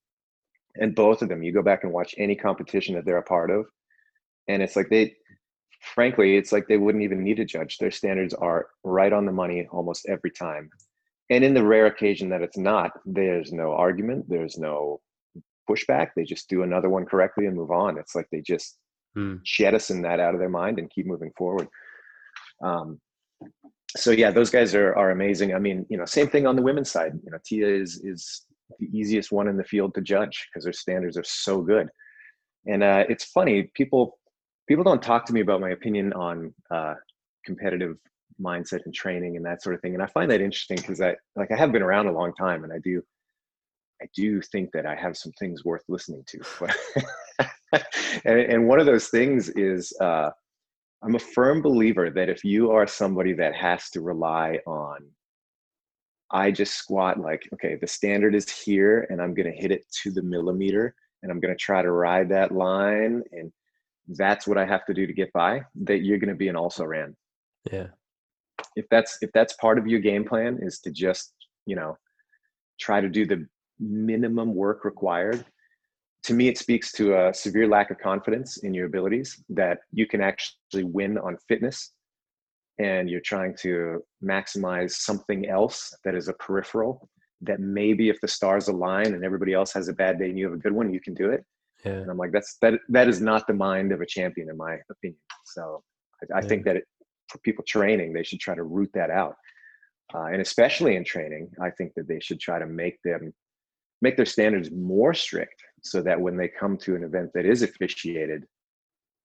[0.75, 3.51] And both of them you go back and watch any competition that they're a part
[3.51, 3.65] of
[4.47, 5.15] and it's like they
[5.81, 9.31] frankly it's like they wouldn't even need a judge their standards are right on the
[9.31, 10.69] money almost every time
[11.29, 15.01] and in the rare occasion that it's not there's no argument there's no
[15.71, 16.09] pushback.
[16.15, 17.97] They just do another one correctly and move on.
[17.97, 18.77] It's like they just
[19.15, 19.35] hmm.
[19.43, 21.67] jettison that out of their mind and keep moving forward.
[22.63, 22.99] Um,
[23.95, 25.53] so yeah, those guys are are amazing.
[25.53, 27.13] I mean, you know, same thing on the women's side.
[27.23, 28.45] You know, Tia is is
[28.79, 31.89] the easiest one in the field to judge because her standards are so good.
[32.67, 34.19] And uh, it's funny, people
[34.67, 36.95] people don't talk to me about my opinion on uh,
[37.45, 37.97] competitive
[38.41, 39.93] mindset and training and that sort of thing.
[39.93, 42.63] And I find that interesting because I like I have been around a long time
[42.63, 43.01] and I do
[44.01, 46.67] I do think that I have some things worth listening to.
[48.25, 50.31] and, and, one of those things is uh,
[51.03, 55.05] I'm a firm believer that if you are somebody that has to rely on,
[56.31, 59.85] I just squat like, okay, the standard is here and I'm going to hit it
[60.03, 63.21] to the millimeter and I'm going to try to ride that line.
[63.31, 63.51] And
[64.07, 66.55] that's what I have to do to get by, that you're going to be an
[66.55, 67.15] also ran.
[67.71, 67.87] Yeah.
[68.75, 71.33] If that's, if that's part of your game plan is to just,
[71.65, 71.97] you know,
[72.79, 73.47] try to do the
[73.79, 75.45] minimum work required
[76.23, 80.05] to me, it speaks to a severe lack of confidence in your abilities that you
[80.05, 81.93] can actually win on fitness
[82.77, 87.09] and you're trying to maximize something else that is a peripheral
[87.41, 90.45] that maybe if the stars align and everybody else has a bad day and you
[90.45, 91.43] have a good one, you can do it.
[91.83, 91.93] Yeah.
[91.93, 94.77] And I'm like, that's that that is not the mind of a champion, in my
[94.89, 95.19] opinion.
[95.45, 95.83] So
[96.21, 96.47] I, I yeah.
[96.47, 96.83] think that it,
[97.27, 99.35] for people training, they should try to root that out.
[100.13, 103.33] Uh, and especially in training, I think that they should try to make them
[104.01, 107.61] make their standards more strict so that when they come to an event that is
[107.61, 108.45] officiated,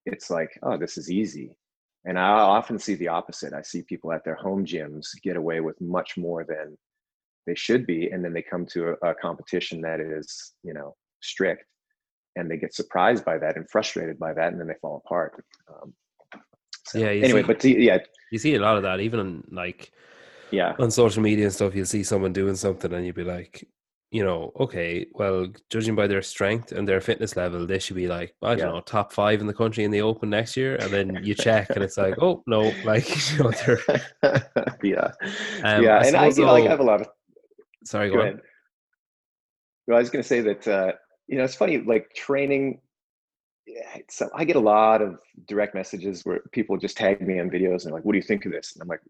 [0.05, 1.57] it's like, oh, this is easy.
[2.05, 3.53] And I often see the opposite.
[3.53, 6.77] I see people at their home gyms get away with much more than
[7.47, 10.95] they should be, and then they come to a, a competition that is, you know,
[11.21, 11.65] strict,
[12.37, 15.45] and they get surprised by that and frustrated by that, and then they fall apart.
[15.69, 15.95] Um,
[16.85, 17.09] so, yeah.
[17.09, 17.99] Anyway, see, but to, yeah,
[18.31, 19.93] you see a lot of that even on like
[20.51, 21.75] yeah on social media and stuff.
[21.75, 23.67] You'll see someone doing something, and you'll be like,
[24.11, 28.07] you know, okay, well, judging by their strength and their fitness level, they should be
[28.07, 28.65] like, I don't yeah.
[28.67, 30.77] know, top five in the country in the open next year.
[30.77, 33.81] And then you check and it's like, oh, no, like, you know, they're.
[34.83, 35.11] yeah.
[35.65, 35.99] Um, yeah.
[35.99, 37.09] I and I, you know, like, I have a lot of.
[37.85, 38.41] Sorry, go, go ahead.
[39.87, 40.93] Well, I was going to say that, uh,
[41.29, 42.81] you know, it's funny, like training.
[44.09, 47.85] So I get a lot of direct messages where people just tag me on videos
[47.85, 48.75] and like, what do you think of this?
[48.75, 49.01] And I'm like,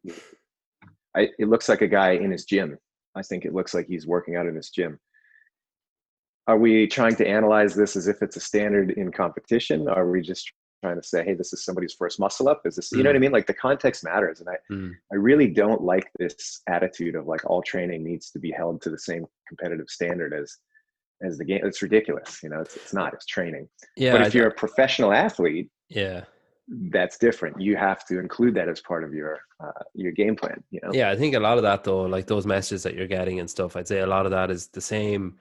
[1.15, 2.79] I, it looks like a guy in his gym
[3.17, 5.01] I think it looks like he's working out in his gym.
[6.47, 9.89] Are we trying to analyze this as if it's a standard in competition?
[9.89, 10.53] Are we just
[10.85, 12.61] trying to say, hey, this is somebody's first muscle up?
[12.67, 13.23] Is this, you know what I mm.
[13.23, 13.33] mean?
[13.33, 14.41] Like the context matters.
[14.41, 14.93] And I, mm.
[15.11, 18.91] I really don't like this attitude of like all training needs to be held to
[18.91, 20.59] the same competitive standard as,
[21.23, 21.61] as the game.
[21.63, 22.43] It's ridiculous.
[22.43, 23.69] You know, it's, it's not, it's training.
[23.97, 24.13] Yeah.
[24.13, 26.25] But if you're a professional athlete, yeah,
[26.91, 27.61] that's different.
[27.61, 30.63] You have to include that as part of your uh, your game plan.
[30.71, 30.91] You know.
[30.93, 33.49] Yeah, I think a lot of that though, like those messages that you're getting and
[33.49, 35.39] stuff, I'd say a lot of that is the same.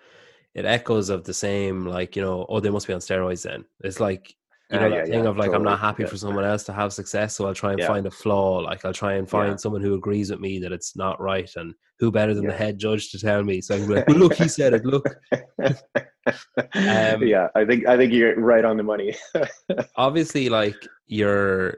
[0.53, 3.43] It echoes of the same, like you know, oh, they must be on steroids.
[3.43, 4.35] Then it's like
[4.71, 5.55] you know uh, yeah, thing yeah, of like totally.
[5.57, 6.09] I'm not happy yeah.
[6.09, 8.59] for someone else to have success, so I'll try and find a flaw.
[8.59, 11.73] Like I'll try and find someone who agrees with me that it's not right, and
[11.99, 13.61] who better than the head judge to tell me?
[13.61, 14.85] So I can be like, well, look, he said it.
[14.85, 15.05] Look.
[15.61, 19.15] um, yeah, I think I think you're right on the money.
[19.95, 21.77] obviously, like you're,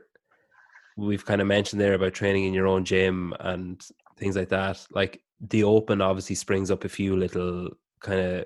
[0.95, 3.85] we've kind of mentioned there about training in your own gym and
[4.17, 4.85] things like that.
[4.91, 7.69] Like the Open obviously springs up a few little
[7.99, 8.45] kind of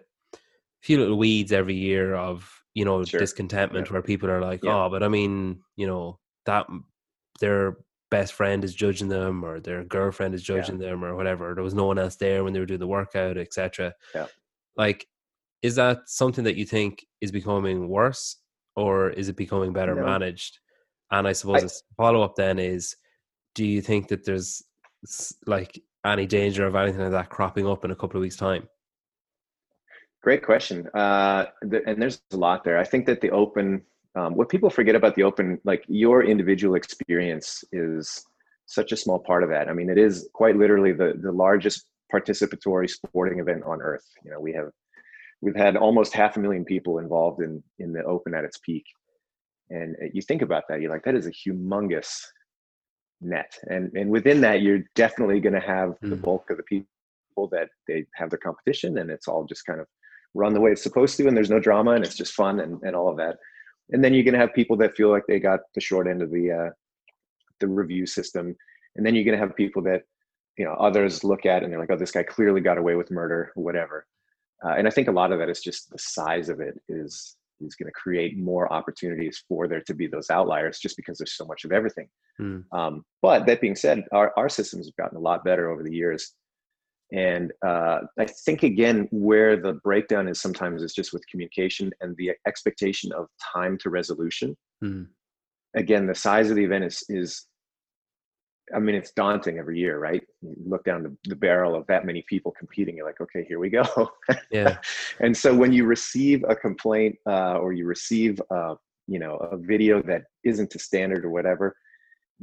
[0.82, 3.20] few little weeds every year of you know sure.
[3.20, 3.94] discontentment yeah.
[3.94, 4.86] where people are like, yeah.
[4.86, 6.68] oh, but I mean, you know that
[7.40, 7.78] their
[8.12, 10.90] best friend is judging them or their girlfriend is judging yeah.
[10.90, 11.56] them or whatever.
[11.56, 13.94] There was no one else there when they were doing the workout, etc.
[14.14, 14.28] Yeah.
[14.76, 15.08] Like,
[15.62, 18.38] is that something that you think is becoming worse
[18.76, 20.06] or is it becoming better no.
[20.06, 20.60] managed?
[21.10, 22.96] And I suppose I, a follow up then is,
[23.56, 24.62] do you think that there's
[25.46, 28.68] like any danger of anything like that cropping up in a couple of weeks' time?
[30.22, 30.88] Great question.
[30.94, 32.78] Uh, the, and there's a lot there.
[32.78, 33.82] I think that the open,
[34.16, 38.24] um, what people forget about the open, like your individual experience is
[38.68, 39.68] such a small part of that.
[39.68, 44.06] I mean, it is quite literally the, the largest participatory sporting event on earth.
[44.24, 44.70] You know, we have,
[45.42, 48.86] we've had almost half a million people involved in, in the open at its peak.
[49.72, 52.22] And uh, you think about that, you're like, that is a humongous
[53.22, 53.58] net.
[53.64, 56.12] And, and within that, you're definitely going to have mm.
[56.12, 56.86] the bulk of the people
[57.52, 59.88] that they have their competition and it's all just kind of
[60.34, 62.82] run the way it's supposed to and there's no drama and it's just fun and,
[62.84, 63.38] and all of that.
[63.90, 66.22] And then you're going to have people that feel like they got the short end
[66.22, 66.70] of the uh,
[67.60, 68.56] the review system.
[68.96, 70.04] And then you're going to have people that
[70.58, 73.12] you know others look at and they're like oh this guy clearly got away with
[73.12, 74.06] murder or whatever.
[74.64, 77.36] Uh, and i think a lot of that is just the size of it is
[77.62, 81.38] is going to create more opportunities for there to be those outliers just because there's
[81.38, 82.08] so much of everything.
[82.40, 82.64] Mm.
[82.72, 85.94] um, but that being said our, our systems have gotten a lot better over the
[85.94, 86.34] years
[87.12, 92.16] and uh, I think again, where the breakdown is sometimes is just with communication and
[92.18, 94.56] the expectation of time to resolution.
[94.84, 95.08] Mm.
[95.76, 97.48] Again, the size of the event is is,
[98.74, 100.22] I mean, it's daunting every year, right?
[100.42, 102.96] You look down the, the barrel of that many people competing.
[102.96, 103.84] You're like, okay, here we go.
[104.50, 104.78] Yeah.
[105.20, 108.76] and so when you receive a complaint uh, or you receive, uh,
[109.08, 111.76] you know, a video that isn't to standard or whatever,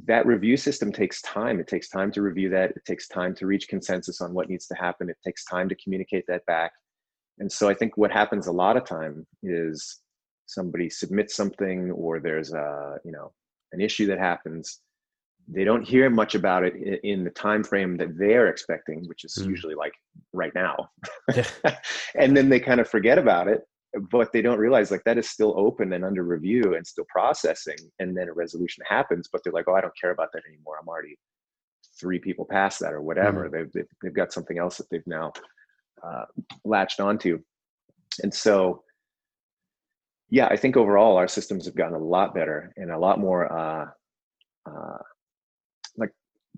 [0.06, 1.58] that review system takes time.
[1.58, 2.70] It takes time to review that.
[2.70, 5.10] It takes time to reach consensus on what needs to happen.
[5.10, 6.72] It takes time to communicate that back.
[7.38, 10.00] And so I think what happens a lot of time is
[10.46, 13.32] somebody submits something or there's a, you know,
[13.72, 14.80] an issue that happens.
[15.48, 16.74] They don't hear much about it
[17.04, 19.48] in the time frame that they're expecting, which is mm.
[19.48, 19.94] usually like
[20.32, 20.90] right now.
[22.14, 23.62] and then they kind of forget about it
[24.10, 27.78] but they don't realize like that is still open and under review and still processing
[27.98, 30.76] and then a resolution happens but they're like oh i don't care about that anymore.
[30.80, 31.16] I'm already
[31.98, 33.44] three people past that or whatever.
[33.44, 33.56] Mm-hmm.
[33.56, 35.32] they've, they've, they've, got something else that they've now
[36.06, 36.24] uh,
[36.64, 37.40] latched onto.
[38.22, 38.82] And so
[40.30, 43.52] yeah, I think overall our systems have gotten a lot better and a lot more
[43.52, 43.86] uh,
[44.66, 44.98] uh,
[45.96, 46.10] like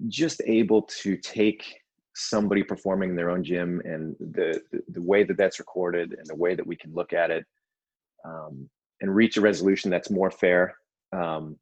[0.09, 1.80] just able to take
[2.15, 6.27] somebody performing in their own gym and the, the, the way that that's recorded and
[6.27, 7.45] the way that we can look at it
[8.25, 8.69] um,
[9.01, 10.77] and reach a resolution that's more fair.
[11.13, 11.57] Um,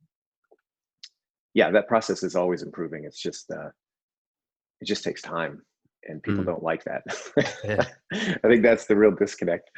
[1.54, 3.04] yeah, that process is always improving.
[3.04, 3.70] It's just uh,
[4.80, 5.62] it just takes time,
[6.04, 6.46] and people mm.
[6.46, 7.02] don't like that.
[7.64, 7.84] yeah.
[8.12, 9.70] I think that's the real disconnect.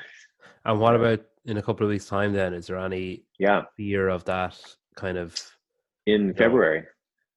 [0.65, 2.33] And what about in a couple of weeks' time?
[2.33, 4.61] Then is there any yeah fear of that
[4.97, 5.41] kind of
[6.07, 6.81] in February?
[6.81, 6.87] Know,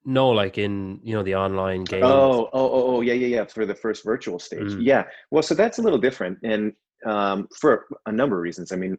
[0.05, 2.03] no, like in you know the online game.
[2.03, 3.45] Oh, oh, oh, oh, yeah, yeah, yeah.
[3.45, 4.77] For the first virtual stage, mm.
[4.81, 5.05] yeah.
[5.31, 6.73] Well, so that's a little different, and
[7.05, 8.71] um, for a number of reasons.
[8.71, 8.97] I mean,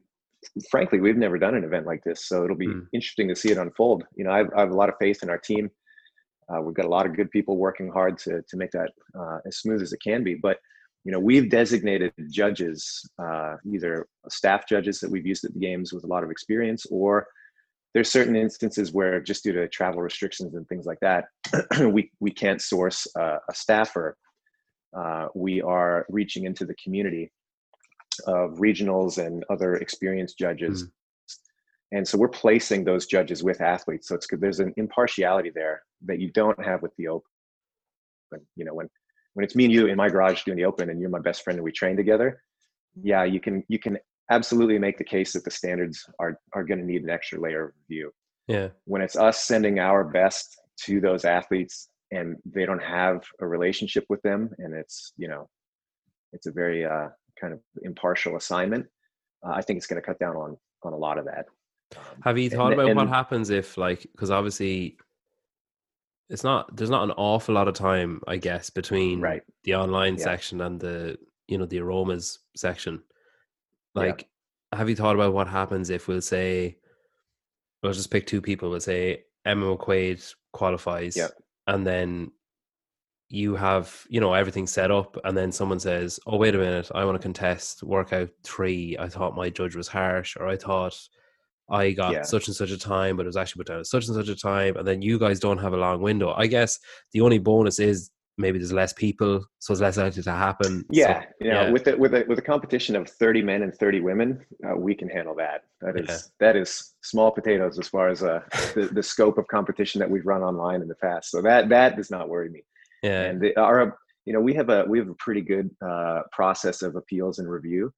[0.70, 2.86] frankly, we've never done an event like this, so it'll be mm.
[2.92, 4.05] interesting to see it unfold.
[4.16, 5.70] You know, I've, I have a lot of faith in our team.
[6.48, 9.38] Uh, we've got a lot of good people working hard to to make that uh,
[9.46, 10.34] as smooth as it can be.
[10.34, 10.59] But
[11.05, 15.92] you know, we've designated judges, uh, either staff judges that we've used at the games
[15.92, 17.26] with a lot of experience, or
[17.95, 21.26] there's certain instances where just due to travel restrictions and things like that,
[21.90, 24.16] we we can't source a staffer.
[24.97, 27.32] Uh, we are reaching into the community
[28.26, 30.84] of regionals and other experienced judges.
[30.84, 30.90] Mm.
[31.92, 34.09] And so we're placing those judges with athletes.
[34.09, 34.40] So it's good.
[34.40, 37.26] There's an impartiality there that you don't have with the open.
[38.57, 38.88] You know, when
[39.34, 41.42] when it's me and you in my garage doing the open and you're my best
[41.42, 42.40] friend and we train together,
[43.01, 43.99] yeah, you can you can
[44.31, 47.66] absolutely make the case that the standards are are going to need an extra layer
[47.66, 48.11] of review.
[48.49, 48.68] Yeah.
[48.85, 54.05] When it's us sending our best to those athletes and they don't have a relationship
[54.09, 55.49] with them and it's, you know,
[56.33, 57.09] it's a very uh
[57.41, 58.87] kind of impartial assignment,
[59.47, 61.47] uh, I think it's going to cut down on on a lot of that.
[61.97, 64.97] Um, Have you thought and, about and, what happens if, like, because obviously
[66.31, 69.43] it's not there's not an awful lot of time, I guess, between right.
[69.64, 70.25] the online yeah.
[70.25, 71.18] section and the
[71.49, 73.03] you know the aromas section.
[73.95, 74.28] Like,
[74.72, 74.78] yeah.
[74.78, 76.78] have you thought about what happens if we'll say,
[77.82, 78.70] we'll just pick two people.
[78.70, 81.28] We'll say Emma McQuaid qualifies, yeah.
[81.66, 82.32] and then
[83.28, 86.90] you have you know everything set up and then someone says oh wait a minute
[86.95, 90.97] i want to contest workout three i thought my judge was harsh or i thought
[91.70, 92.22] i got yeah.
[92.22, 94.28] such and such a time but it was actually put down at such and such
[94.28, 96.78] a time and then you guys don't have a long window i guess
[97.12, 101.20] the only bonus is maybe there's less people so it's less likely to happen yeah
[101.20, 101.70] so, you know yeah.
[101.70, 104.95] with a with a with a competition of 30 men and 30 women uh, we
[104.95, 106.16] can handle that that is yeah.
[106.47, 108.41] that is small potatoes as far as uh,
[108.74, 111.97] the, the scope of competition that we've run online in the past so that that
[111.97, 112.62] does not worry me
[113.05, 113.24] yeah.
[113.24, 116.80] And they are, you know, we have a we have a pretty good uh, process
[116.80, 117.93] of appeals and review,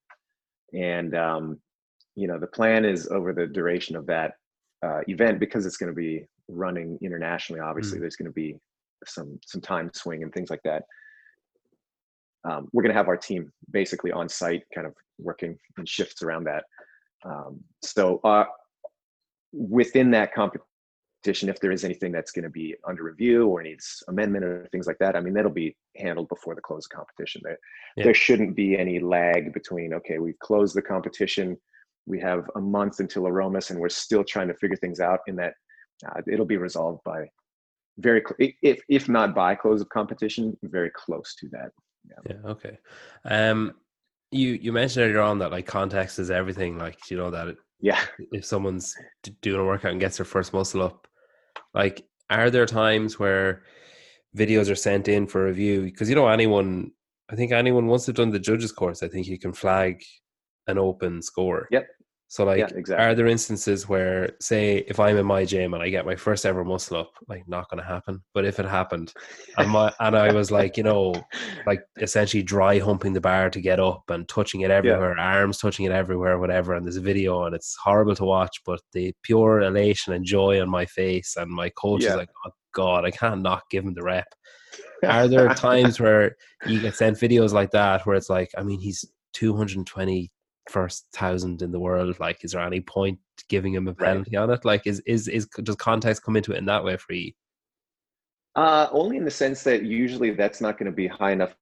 [0.74, 1.60] and um,
[2.16, 4.34] you know, the plan is over the duration of that
[4.84, 7.60] uh, event because it's going to be running internationally.
[7.60, 8.00] Obviously, mm.
[8.00, 8.56] there's going to be
[9.06, 10.84] some some time swing and things like that.
[12.48, 16.22] Um, we're going to have our team basically on site, kind of working in shifts
[16.22, 16.64] around that.
[17.24, 18.44] Um, so uh,
[19.52, 20.66] within that competition,
[21.48, 24.86] if there is anything that's going to be under review or needs amendment or things
[24.86, 27.58] like that i mean that'll be handled before the close of competition there
[27.96, 28.04] yeah.
[28.04, 31.56] there shouldn't be any lag between okay we've closed the competition
[32.06, 35.34] we have a month until aromas and we're still trying to figure things out in
[35.34, 35.54] that
[36.06, 37.26] uh, it'll be resolved by
[37.98, 38.22] very
[38.62, 41.70] if if not by close of competition very close to that
[42.04, 42.78] yeah, yeah okay
[43.24, 43.72] um
[44.30, 47.56] you you mentioned earlier on that like context is everything like you know that it,
[47.80, 48.00] yeah
[48.32, 48.94] if someone's
[49.40, 51.06] doing a workout and gets their first muscle up
[51.76, 53.62] like, are there times where
[54.36, 55.82] videos are sent in for review?
[55.82, 56.90] Because you know, anyone,
[57.30, 60.02] I think anyone once they've done the judges course, I think you can flag
[60.66, 61.68] an open score.
[61.70, 61.86] Yep.
[62.28, 63.04] So like, yeah, exactly.
[63.04, 66.44] are there instances where, say, if I'm in my gym and I get my first
[66.44, 69.12] ever muscle up, like not going to happen, but if it happened,
[69.58, 71.14] and my and I was like, you know,
[71.66, 75.24] like essentially dry humping the bar to get up and touching it everywhere, yeah.
[75.24, 78.80] arms touching it everywhere, whatever, and there's a video and it's horrible to watch, but
[78.92, 82.10] the pure elation and joy on my face, and my coach yeah.
[82.10, 84.26] is like, oh god, I can't not give him the rep.
[85.04, 86.34] are there times where
[86.66, 89.04] you get sent videos like that where it's like, I mean, he's
[89.34, 90.30] 220
[90.68, 94.42] first thousand in the world like is there any point giving him a penalty right.
[94.42, 94.64] on it?
[94.64, 97.32] Like is is is does context come into it in that way for you?
[98.54, 101.54] Uh only in the sense that usually that's not going to be high enough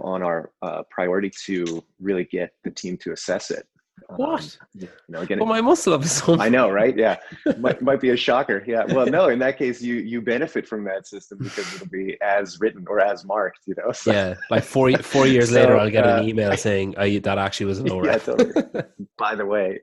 [0.00, 3.66] on our uh, priority to really get the team to assess it
[4.08, 4.40] what?
[4.40, 6.38] Um, you know, again, well, my muscle up is so.
[6.38, 6.96] I know, right?
[6.96, 7.16] Yeah,
[7.58, 8.62] might might be a shocker.
[8.66, 8.84] Yeah.
[8.84, 9.28] Well, no.
[9.28, 13.00] In that case, you you benefit from that system because it'll be as written or
[13.00, 13.60] as marked.
[13.66, 13.92] You know.
[13.96, 14.12] So.
[14.12, 14.34] Yeah.
[14.50, 17.66] Like four four years so, later, I'll get uh, an email saying I, that actually
[17.66, 18.52] was a low yeah, totally.
[19.16, 19.80] By the way.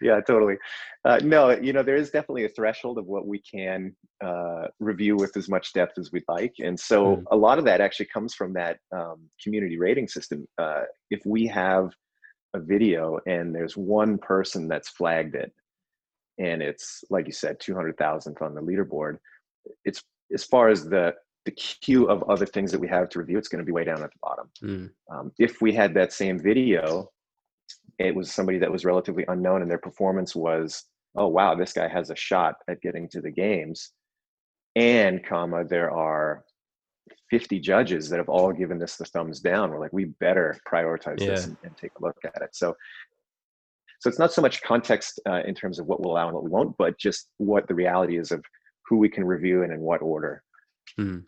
[0.00, 0.56] yeah, totally.
[1.04, 5.16] Uh, no, you know, there is definitely a threshold of what we can uh, review
[5.16, 7.24] with as much depth as we'd like, and so mm.
[7.32, 10.46] a lot of that actually comes from that um, community rating system.
[10.56, 11.90] Uh, if we have
[12.54, 15.52] a video and there's one person that's flagged it
[16.38, 19.18] and it's like you said 200,000th on the leaderboard.
[19.84, 23.38] It's as far as the the queue of other things that we have to review
[23.38, 24.50] it's going to be way down at the bottom.
[24.62, 24.90] Mm.
[25.10, 27.10] um, if we had that same video
[27.98, 30.84] it was somebody that was relatively unknown and their performance was
[31.16, 33.92] oh wow this guy has a shot at getting to the games.
[34.76, 36.44] And comma there are
[37.30, 39.70] 50 judges that have all given this the thumbs down.
[39.70, 41.30] We're like we better prioritize yeah.
[41.30, 42.50] this and, and, take a look at it.
[42.54, 42.74] So
[44.00, 46.44] so it's not so much context uh, in terms of what we'll allow and what
[46.44, 48.44] we won't but just what the reality is of
[48.86, 50.42] who we can review and in what order.
[50.98, 51.24] Mm.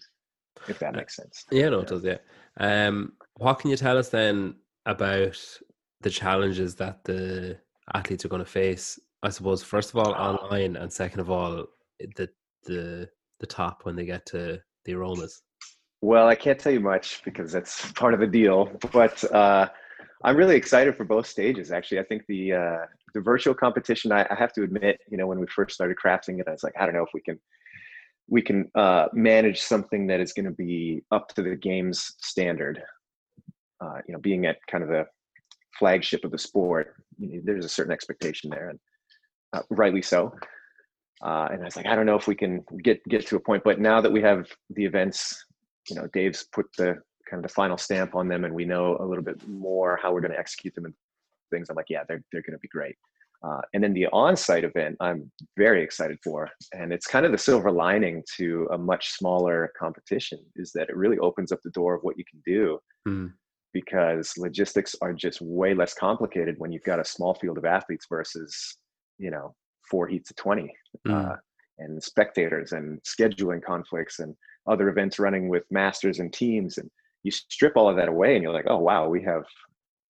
[0.69, 1.45] if that makes sense.
[1.51, 2.19] yeah no it does yeah.
[2.59, 4.55] Um what can you tell us then
[4.87, 5.39] about
[6.01, 7.59] the challenges that the
[7.95, 8.99] athletes are going to face?
[9.23, 11.67] I suppose first of all online and second of all
[12.17, 12.31] the
[12.65, 13.09] the
[13.41, 15.43] the top when they get to the aromas
[16.03, 19.69] well, I can't tell you much because that's part of the deal, but uh,
[20.25, 21.73] I'm really excited for both stages.
[21.73, 24.13] Actually, I think the uh, the virtual competition.
[24.13, 26.63] I, I, have to admit, you know, when we first started crafting it, I was
[26.63, 27.39] like, I don't know if we can
[28.29, 32.83] we can uh, manage something that is going to be up to the game's standard.
[33.81, 35.05] Uh, you know, being at kind of the
[35.79, 38.79] flagship of the sport, you know, there's a certain expectation there, and
[39.53, 40.33] uh, rightly so.
[41.23, 43.41] Uh, and I was like, I don't know if we can get get to a
[43.41, 43.65] point.
[43.65, 45.45] But now that we have the events
[45.91, 46.97] you know dave's put the
[47.29, 50.13] kind of the final stamp on them and we know a little bit more how
[50.13, 50.95] we're going to execute them and
[51.51, 52.97] things i'm like yeah they're, they're going to be great
[53.43, 57.39] uh, and then the on-site event i'm very excited for and it's kind of the
[57.39, 61.95] silver lining to a much smaller competition is that it really opens up the door
[61.95, 62.79] of what you can do
[63.09, 63.33] mm.
[63.73, 68.07] because logistics are just way less complicated when you've got a small field of athletes
[68.09, 68.77] versus
[69.19, 69.55] you know
[69.91, 70.73] four heats of 20
[71.07, 71.33] mm.
[71.33, 71.37] uh,
[71.79, 74.35] and spectators and scheduling conflicts and
[74.67, 76.91] other events running with masters and teams and
[77.23, 79.45] you strip all of that away and you're like oh wow we have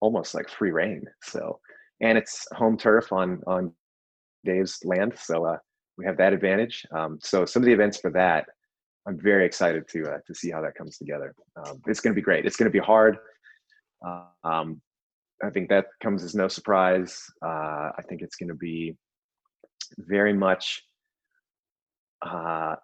[0.01, 1.05] almost like free rein.
[1.23, 1.59] So
[2.01, 3.73] and it's home turf on on
[4.45, 5.59] dave's land so uh,
[5.99, 6.87] we have that advantage.
[6.93, 8.47] Um, so some of the events for that
[9.07, 11.35] i'm very excited to uh, to see how that comes together.
[11.57, 12.47] Um, it's going to be great.
[12.47, 13.19] It's going to be hard.
[14.45, 14.81] Um,
[15.43, 17.23] i think that comes as no surprise.
[17.45, 18.97] Uh, i think it's going to be
[19.99, 20.83] very much
[22.23, 22.77] uh,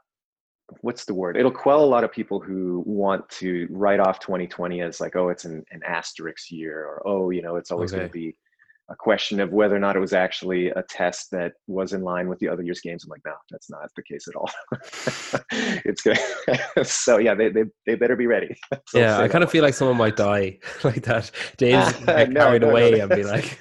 [0.81, 1.37] what's the word?
[1.37, 5.29] It'll quell a lot of people who want to write off 2020 as like, oh,
[5.29, 8.01] it's an, an asterisk year, or oh, you know, it's always okay.
[8.01, 8.37] going to be
[8.89, 12.29] a question of whether or not it was actually a test that was in line
[12.29, 13.03] with the other year's games.
[13.03, 14.49] I'm like, no, that's not the case at all.
[15.85, 16.19] it's good.
[16.87, 18.57] so yeah, they, they, they better be ready.
[18.87, 21.31] so yeah, I kind of feel like someone might die like that.
[21.61, 23.59] Like, no, carried no, away no, and be like,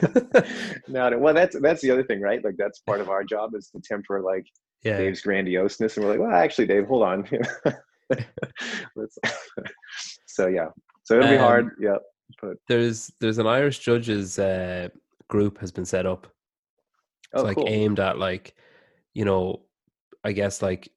[0.88, 2.44] no, no, well, that's, that's the other thing, right?
[2.44, 4.46] Like that's part of our job is to temper like
[4.86, 4.98] yeah.
[4.98, 7.28] Dave's grandioseness, and we're like, well, actually, Dave, hold on.
[10.28, 10.68] so yeah,
[11.04, 11.72] so it'll be um, hard.
[11.80, 11.98] Yeah,
[12.42, 14.90] but there's there's an Irish judges uh,
[15.28, 16.28] group has been set up.
[17.34, 17.66] It's oh, like cool.
[17.68, 18.56] aimed at like,
[19.14, 19.64] you know,
[20.24, 20.90] I guess like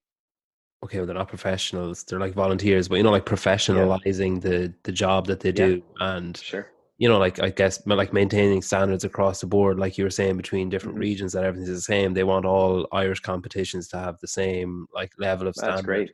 [0.84, 4.50] okay, well, they're not professionals; they're like volunteers, but you know, like professionalizing yeah.
[4.50, 6.16] the the job that they do, yeah.
[6.16, 10.04] and sure, you know, like I guess like maintaining standards across the board, like you
[10.04, 11.02] were saying, between different mm-hmm.
[11.02, 12.12] regions, that everything's the same.
[12.12, 15.76] They want all Irish competitions to have the same like level of standard.
[15.76, 16.12] That's great.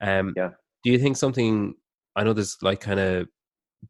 [0.00, 0.50] Um, yeah.
[0.82, 1.74] Do you think something?
[2.16, 3.28] I know there's like kind of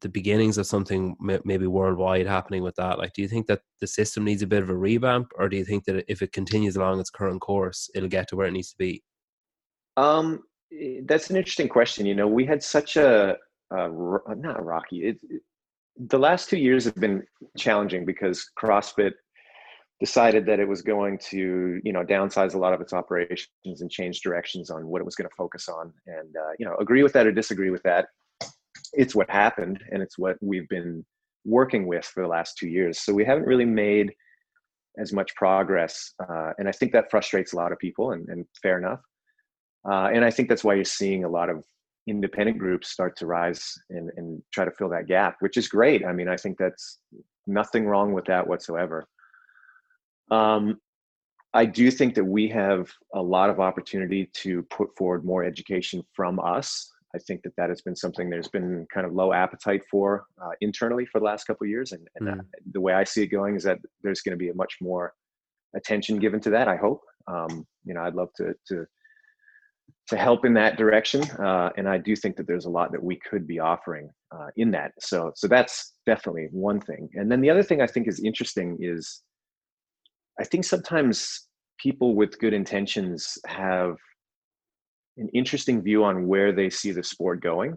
[0.01, 2.99] the beginnings of something maybe worldwide happening with that.
[2.99, 5.57] Like, do you think that the system needs a bit of a revamp, or do
[5.57, 8.53] you think that if it continues along its current course, it'll get to where it
[8.53, 9.05] needs to be?
[9.97, 10.43] Um,
[10.77, 12.07] eh, that's an interesting question.
[12.07, 13.37] You know, we had such a,
[13.71, 13.89] a
[14.35, 15.05] not rocky.
[15.05, 15.43] It, it,
[15.97, 17.25] the last two years have been
[17.57, 19.13] challenging because CrossFit
[20.01, 23.91] decided that it was going to, you know, downsize a lot of its operations and
[23.91, 25.93] change directions on what it was going to focus on.
[26.07, 28.09] And uh, you know, agree with that or disagree with that,
[28.93, 31.05] it's what happened, and it's what we've been
[31.45, 33.01] working with for the last two years.
[33.01, 34.13] So we haven't really made
[34.99, 38.47] as much progress, uh, and I think that frustrates a lot of people, and, and
[38.63, 39.01] fair enough.
[39.89, 41.65] Uh, and I think that's why you're seeing a lot of
[42.07, 46.05] independent groups start to rise and, and try to fill that gap, which is great.
[46.05, 46.99] I mean, I think that's
[47.47, 49.07] nothing wrong with that whatsoever.
[50.31, 50.79] Um,
[51.55, 56.03] I do think that we have a lot of opportunity to put forward more education
[56.13, 56.91] from us.
[57.15, 60.51] I think that that has been something there's been kind of low appetite for uh,
[60.61, 62.45] internally for the last couple of years, and, and mm.
[62.73, 65.13] the way I see it going is that there's going to be a much more
[65.77, 66.67] attention given to that.
[66.67, 67.03] I hope.
[67.29, 68.85] Um, you know, I'd love to to
[70.09, 71.23] to help in that direction.
[71.41, 74.49] Uh, and I do think that there's a lot that we could be offering uh,
[74.57, 74.93] in that.
[75.01, 77.09] So, so that's definitely one thing.
[77.15, 79.23] And then the other thing I think is interesting is
[80.39, 81.49] I think sometimes
[81.79, 83.97] people with good intentions have
[85.17, 87.77] an interesting view on where they see the sport going.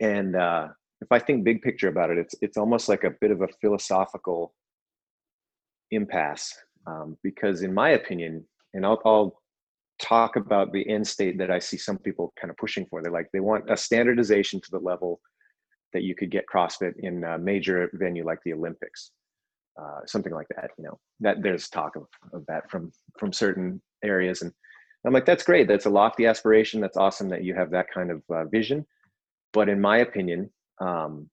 [0.00, 0.68] And uh,
[1.00, 3.48] if I think big picture about it, it's it's almost like a bit of a
[3.60, 4.54] philosophical
[5.90, 6.52] impasse
[6.86, 9.42] um, because, in my opinion, and I'll, I'll
[10.00, 13.02] talk about the end state that I see some people kind of pushing for.
[13.02, 15.20] They're like they want a standardization to the level
[15.92, 19.12] that you could get CrossFit in a major venue like the Olympics,
[19.80, 20.70] uh, something like that.
[20.76, 24.52] You know, that there's talk of, of that from from certain areas, and
[25.06, 25.68] I'm like, that's great.
[25.68, 26.80] That's a lofty aspiration.
[26.80, 28.86] That's awesome that you have that kind of uh, vision.
[29.52, 31.30] But in my opinion, um,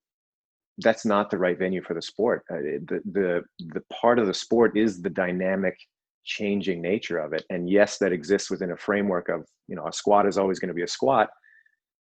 [0.78, 2.44] that's not the right venue for the sport.
[2.50, 3.42] Uh, the the
[3.74, 5.78] the part of the sport is the dynamic,
[6.24, 7.46] changing nature of it.
[7.50, 10.70] And yes, that exists within a framework of you know a squat is always going
[10.70, 11.30] to be a squat,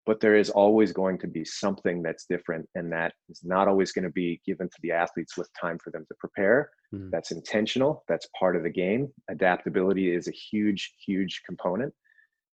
[0.06, 3.92] but there is always going to be something that's different, and that is not always
[3.92, 6.70] going to be given to the athletes with time for them to prepare.
[6.94, 7.10] Mm-hmm.
[7.10, 8.04] That's intentional.
[8.08, 9.12] That's part of the game.
[9.30, 11.92] Adaptability is a huge, huge component.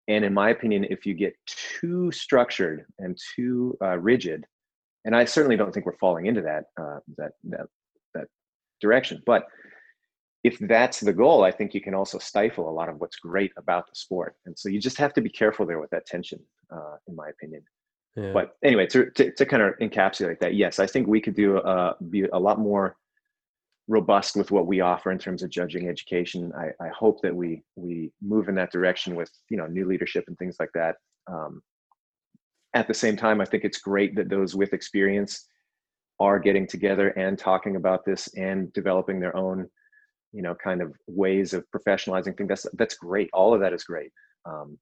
[0.07, 4.45] And in my opinion, if you get too structured and too uh, rigid,
[5.05, 7.67] and I certainly don't think we're falling into that uh, that that
[8.13, 8.27] that
[8.81, 9.21] direction.
[9.25, 9.45] But
[10.43, 13.51] if that's the goal, I think you can also stifle a lot of what's great
[13.57, 14.35] about the sport.
[14.45, 16.39] And so you just have to be careful there with that tension,
[16.69, 17.63] uh, in my opinion.
[18.15, 18.33] Yeah.
[18.33, 21.57] But anyway, to, to, to kind of encapsulate that, yes, I think we could do
[21.57, 22.97] uh, be a lot more
[23.87, 26.51] robust with what we offer in terms of judging education.
[26.57, 30.25] I, I hope that we we move in that direction with you know new leadership
[30.27, 30.95] and things like that.
[31.27, 31.61] Um,
[32.73, 35.47] at the same time, I think it's great that those with experience
[36.19, 39.69] are getting together and talking about this and developing their own,
[40.33, 42.49] you know, kind of ways of professionalizing things.
[42.49, 43.29] That's that's great.
[43.33, 44.11] All of that is great.
[44.45, 44.77] Um,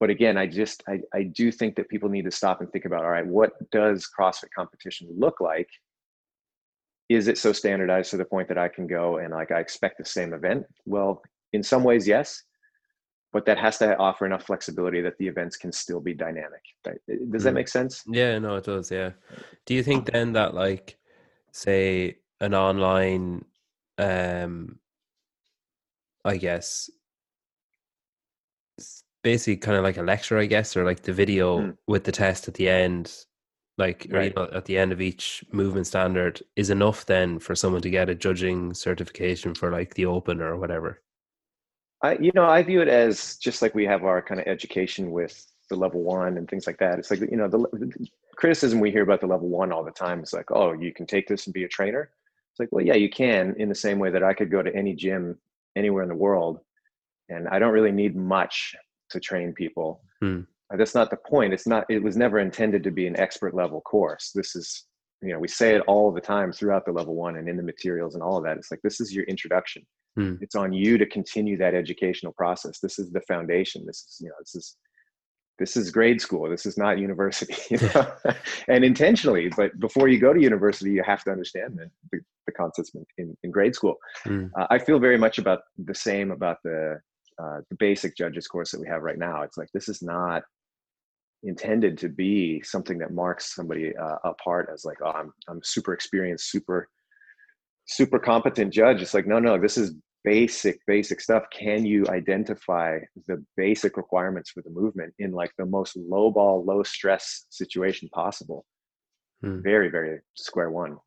[0.00, 2.84] but again, I just I, I do think that people need to stop and think
[2.84, 5.68] about all right, what does CrossFit competition look like?
[7.08, 9.98] Is it so standardized to the point that I can go and like I expect
[9.98, 10.64] the same event?
[10.86, 12.42] Well, in some ways, yes
[13.32, 16.60] but that has to offer enough flexibility that the events can still be dynamic.
[17.30, 18.02] Does that make sense?
[18.06, 18.90] Yeah, no, it does.
[18.90, 19.12] Yeah.
[19.64, 20.98] Do you think then that like,
[21.50, 23.44] say, an online,
[23.98, 24.78] um,
[26.24, 26.90] I guess,
[29.22, 31.76] basically kind of like a lecture, I guess, or like the video mm.
[31.86, 33.14] with the test at the end,
[33.78, 34.32] like right.
[34.36, 37.90] you know, at the end of each movement standard, is enough then for someone to
[37.90, 41.00] get a judging certification for like the open or whatever?
[42.02, 45.12] I, you know, I view it as just like we have our kind of education
[45.12, 46.98] with the level one and things like that.
[46.98, 49.92] It's like, you know, the, the criticism we hear about the level one all the
[49.92, 52.10] time is like, oh, you can take this and be a trainer.
[52.52, 54.74] It's like, well, yeah, you can in the same way that I could go to
[54.74, 55.38] any gym
[55.76, 56.60] anywhere in the world
[57.28, 58.74] and I don't really need much
[59.10, 60.02] to train people.
[60.20, 60.40] Hmm.
[60.70, 61.52] That's not the point.
[61.52, 64.32] It's not, it was never intended to be an expert level course.
[64.34, 64.84] This is,
[65.22, 67.62] you know, we say it all the time throughout the level one and in the
[67.62, 68.56] materials and all of that.
[68.56, 69.84] It's like, this is your introduction
[70.16, 70.34] Hmm.
[70.40, 72.78] It's on you to continue that educational process.
[72.80, 73.84] This is the foundation.
[73.86, 74.76] This is, you know, this is
[75.62, 76.50] this is grade school.
[76.50, 78.12] This is not university, you know?
[78.66, 79.48] and intentionally.
[79.56, 83.36] But before you go to university, you have to understand the, the, the concepts in,
[83.44, 83.94] in, grade school.
[84.26, 84.50] Mm.
[84.58, 87.00] Uh, I feel very much about the same about the
[87.40, 89.42] uh, the basic judges course that we have right now.
[89.42, 90.42] It's like this is not
[91.44, 95.92] intended to be something that marks somebody uh, apart as like, oh, I'm I'm super
[95.94, 96.88] experienced, super
[97.86, 99.94] super competent judge it's like no no this is
[100.24, 105.66] basic basic stuff can you identify the basic requirements for the movement in like the
[105.66, 108.64] most low ball low stress situation possible?
[109.42, 109.60] Hmm.
[109.60, 110.98] very very square one.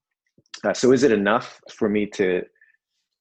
[0.64, 2.44] Uh, so is it enough for me to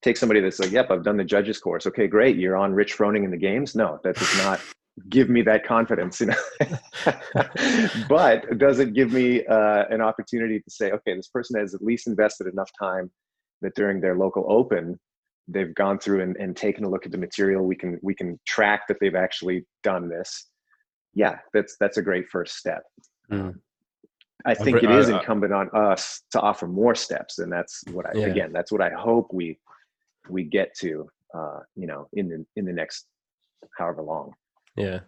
[0.03, 1.87] take somebody that's like yep i've done the judges course.
[1.87, 2.37] Okay great.
[2.37, 3.75] You're on rich froning in the games?
[3.75, 4.61] No that does not
[5.09, 6.43] give me that confidence you know?
[8.09, 11.83] But does it give me uh, an opportunity to say okay this person has at
[11.83, 13.11] least invested enough time
[13.63, 14.99] that during their local open
[15.49, 18.39] they've gone through and, and taken a look at the material we can we can
[18.47, 20.49] track that they've actually done this.
[21.15, 22.83] Yeah that's that's a great first step.
[23.31, 23.59] Mm.
[24.45, 28.11] i think it is incumbent on us to offer more steps and that's what i
[28.13, 28.27] yeah.
[28.27, 29.59] again that's what i hope we
[30.29, 33.07] we get to uh you know in the in the next
[33.79, 34.35] however long.
[34.77, 35.01] Yeah.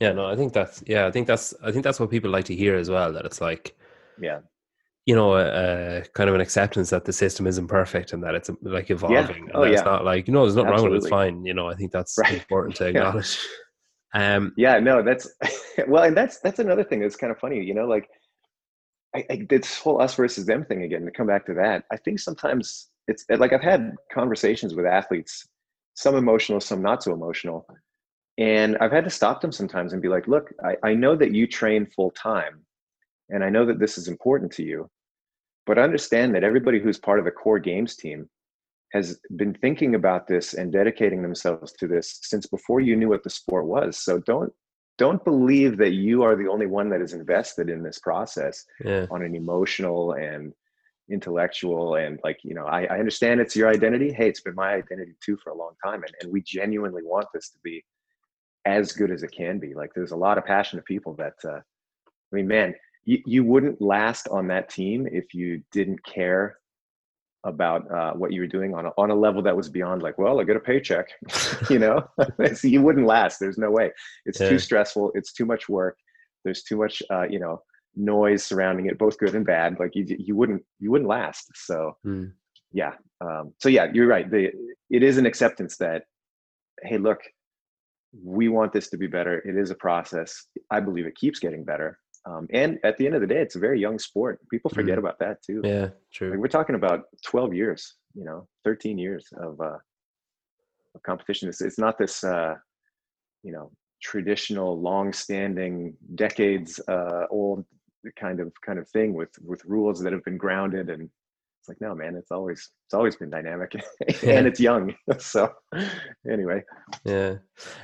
[0.00, 2.46] Yeah no i think that's yeah i think that's i think that's what people like
[2.46, 3.76] to hear as well that it's like
[4.18, 4.40] yeah
[5.10, 8.36] you know, a, a, kind of an acceptance that the system isn't perfect and that
[8.36, 9.46] it's like evolving.
[9.46, 9.52] Yeah.
[9.54, 9.72] Oh, yeah.
[9.72, 10.86] It's not like, you know, there's nothing Absolutely.
[10.86, 11.06] wrong with it.
[11.06, 11.44] It's fine.
[11.44, 12.34] You know, I think that's right.
[12.34, 13.36] important to acknowledge.
[14.14, 14.36] yeah.
[14.36, 15.28] Um, yeah, no, that's,
[15.88, 18.08] well, and that's, that's another thing that's kind of funny, you know, like
[19.16, 21.96] I, I, this whole us versus them thing again, to come back to that, I
[21.96, 25.44] think sometimes it's like I've had conversations with athletes,
[25.94, 27.66] some emotional, some not so emotional.
[28.38, 31.34] And I've had to stop them sometimes and be like, look, I, I know that
[31.34, 32.64] you train full time
[33.30, 34.88] and I know that this is important to you,
[35.66, 38.28] but understand that everybody who's part of the core games team
[38.92, 43.22] has been thinking about this and dedicating themselves to this since before you knew what
[43.22, 43.98] the sport was.
[43.98, 44.52] So don't
[44.98, 49.06] don't believe that you are the only one that is invested in this process Yeah.
[49.10, 50.52] on an emotional and
[51.10, 54.74] intellectual and like you know I, I understand it's your identity hey it's been my
[54.74, 57.84] identity too for a long time and, and we genuinely want this to be
[58.64, 61.56] as good as it can be like there's a lot of passionate people that uh,
[61.58, 62.72] i mean man
[63.04, 66.56] you, you wouldn't last on that team if you didn't care
[67.44, 70.18] about uh, what you were doing on a, on a level that was beyond like
[70.18, 71.08] well i get a paycheck
[71.70, 72.02] you know
[72.54, 73.90] so you wouldn't last there's no way
[74.26, 74.50] it's Yeah.
[74.50, 75.96] too stressful it's too much work
[76.44, 77.62] there's too much uh, you know
[77.96, 81.96] noise surrounding it both good and bad like you you wouldn't you wouldn't last so
[82.06, 82.32] Mm.
[82.72, 82.92] yeah
[83.22, 84.50] um, so yeah you're right the,
[84.90, 86.04] it is an acceptance that
[86.82, 87.20] hey look
[88.22, 91.64] we want this to be better it is a process i believe it keeps getting
[91.64, 94.70] better um, and at the end of the day it's a very young sport people
[94.70, 95.82] forget about that too Yeah.
[95.82, 96.38] like True.
[96.38, 99.78] we're talking about 12 years you know 13 years of uh
[100.94, 102.54] of competition it's, it's not this uh
[103.42, 103.70] you know
[104.02, 107.64] traditional long-standing decades uh old
[108.18, 111.02] kind of kind of thing with with rules that have been grounded and
[111.60, 113.72] it's like no man it's always it's always been dynamic
[114.22, 114.32] Yeah.
[114.38, 115.52] and it's young so
[116.30, 116.62] anyway
[117.04, 117.36] Yeah.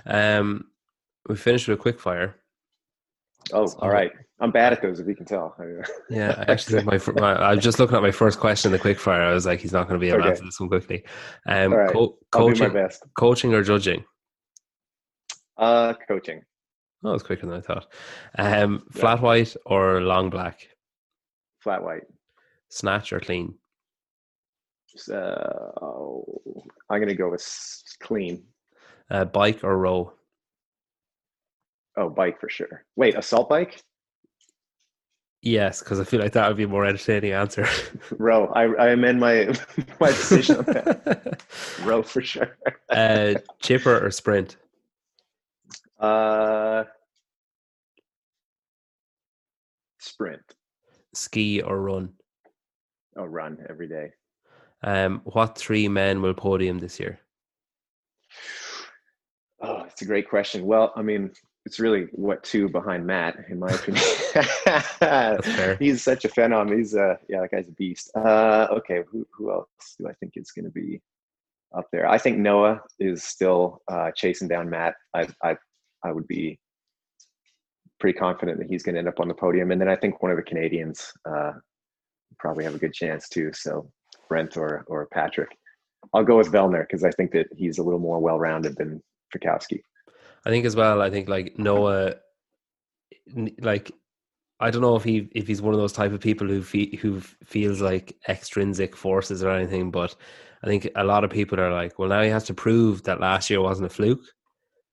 [0.06, 0.66] Um,
[1.28, 2.36] we finished with a quick fire.
[3.52, 5.54] Oh So- all right i'm bad at those if you can tell
[6.10, 8.78] Yeah, I actually think my, my I was just looking at my first question in
[8.78, 9.20] the quickfire.
[9.20, 10.30] I was like, he's not going to be able to Okay.
[10.32, 11.04] answer this one quickly.
[11.46, 11.92] Um, All right.
[11.92, 14.04] co- i'll do my coaching, best coaching or judging?
[15.58, 16.42] uh coaching
[17.04, 17.86] Oh, it's quicker than I thought.
[18.36, 19.00] Um, Yeah.
[19.00, 20.68] flat white or long black?
[21.60, 22.02] flat white
[22.68, 23.54] Snatch or clean?
[25.12, 26.24] uh, oh,
[26.90, 27.46] i'm gonna go with
[28.00, 28.44] clean
[29.10, 30.12] Uh, bike or row?
[31.96, 32.84] Oh, bike for sure.
[32.96, 33.80] Wait, assault bike?
[35.42, 37.66] Yes, because I feel like that would be a more entertaining answer.
[38.18, 38.46] Row.
[38.48, 39.46] I, I amend my
[40.00, 41.42] my decision on that.
[41.84, 42.56] Row for sure.
[42.90, 44.56] uh, chipper or sprint?
[46.00, 46.84] Uh,
[49.98, 50.42] sprint.
[51.14, 52.12] Ski or run?
[53.16, 54.10] Oh, run every day.
[54.82, 57.20] Um, what three men will podium this year?
[59.58, 60.66] Oh, it's a great question.
[60.66, 61.30] Well, I mean,
[61.66, 64.04] it's really what two behind Matt, in my opinion.
[65.42, 65.76] fair.
[65.80, 66.74] He's such a phenom.
[66.74, 68.10] He's uh yeah, that guy's a beast.
[68.14, 69.66] Uh okay, who who else
[69.98, 71.00] do I think is gonna be
[71.76, 72.08] up there?
[72.08, 74.94] I think Noah is still uh chasing down Matt.
[75.12, 75.56] I I
[76.04, 76.56] I would be
[77.98, 79.72] pretty confident that he's gonna end up on the podium.
[79.72, 81.52] And then I think one of the Canadians uh
[82.38, 83.50] probably have a good chance too.
[83.52, 83.90] So
[84.28, 85.50] Brent or or Patrick.
[86.14, 89.02] I'll go with Vellner because I think that he's a little more well rounded than
[89.34, 89.80] Fikowski.
[90.46, 91.02] I think as well.
[91.02, 92.14] I think like Noah,
[93.60, 93.90] like
[94.60, 96.96] I don't know if he if he's one of those type of people who fe-
[96.96, 100.14] who feels like extrinsic forces or anything, but
[100.62, 103.20] I think a lot of people are like, well, now he has to prove that
[103.20, 104.24] last year wasn't a fluke,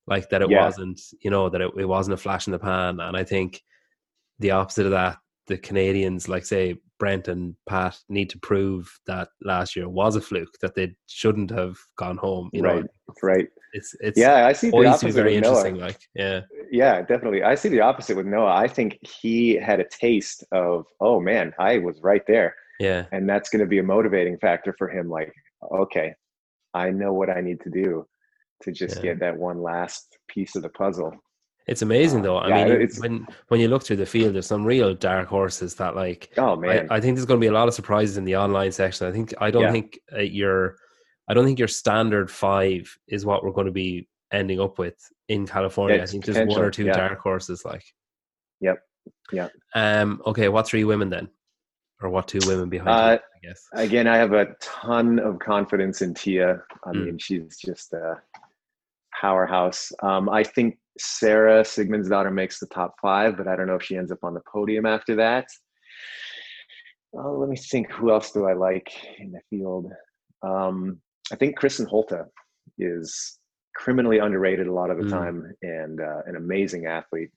[0.08, 0.66] like that it Yeah.
[0.66, 3.00] wasn't, you know, that it, it wasn't a flash in the pan.
[3.00, 3.62] And I think
[4.40, 9.28] the opposite of that, the Canadians, like say Brent and Pat, need to prove that
[9.44, 12.50] last year was a fluke, that they shouldn't have gone home.
[12.54, 13.50] You right, know, right.
[13.74, 15.86] it's it's Yeah, I see the poised to be opposite very with Noah.
[15.86, 16.40] Like, yeah.
[16.72, 17.44] Yeah, definitely.
[17.44, 18.56] I see the opposite with Noah.
[18.56, 22.56] I think he had a taste of, oh man, I was right there.
[22.80, 25.10] Yeah, And that's going to be a motivating factor for him.
[25.10, 25.34] Like,
[25.76, 26.14] okay,
[26.74, 28.08] I know what I need to do
[28.62, 29.02] to just Yeah.
[29.02, 31.12] get that one last piece of the puzzle.
[31.68, 32.38] It's amazing though.
[32.38, 35.76] I yeah, mean, when when you look through the field, there's some real dark horses
[35.76, 36.30] that like.
[36.38, 36.88] Oh I, man.
[36.90, 39.08] I think there's going to be a lot of surprises in the online section.
[39.08, 39.72] I think I don't Yeah.
[39.72, 40.76] think uh, your
[41.30, 44.96] I don't think your standard five is what we're going to be ending up with
[45.30, 46.02] in California.
[46.02, 46.94] I think there's one or two yeah.
[46.98, 47.64] dark horses.
[47.64, 47.86] Like,
[48.60, 48.80] Yep,
[49.32, 49.52] yep.
[49.74, 50.22] Um.
[50.26, 50.50] Okay.
[50.50, 51.30] What three women then,
[52.02, 52.90] or what two women behind?
[52.90, 53.68] Uh, you, I guess.
[53.74, 56.62] Again, I have a ton of confidence in Tia.
[56.86, 57.06] I Mm.
[57.06, 58.22] mean, she's just a
[59.20, 59.92] powerhouse.
[60.02, 63.98] Um, I think Sara Sigmundsdottir makes the top five, but I don't know if she
[63.98, 65.48] ends up on the podium after that.
[67.16, 67.92] Oh, let me think.
[67.92, 69.92] Who else do I like in the field?
[70.42, 71.00] Um,
[71.32, 72.26] I think Kristin Holte
[72.78, 73.40] is
[73.76, 75.10] criminally underrated a lot of the Mm.
[75.10, 77.32] time and uh, an amazing athlete.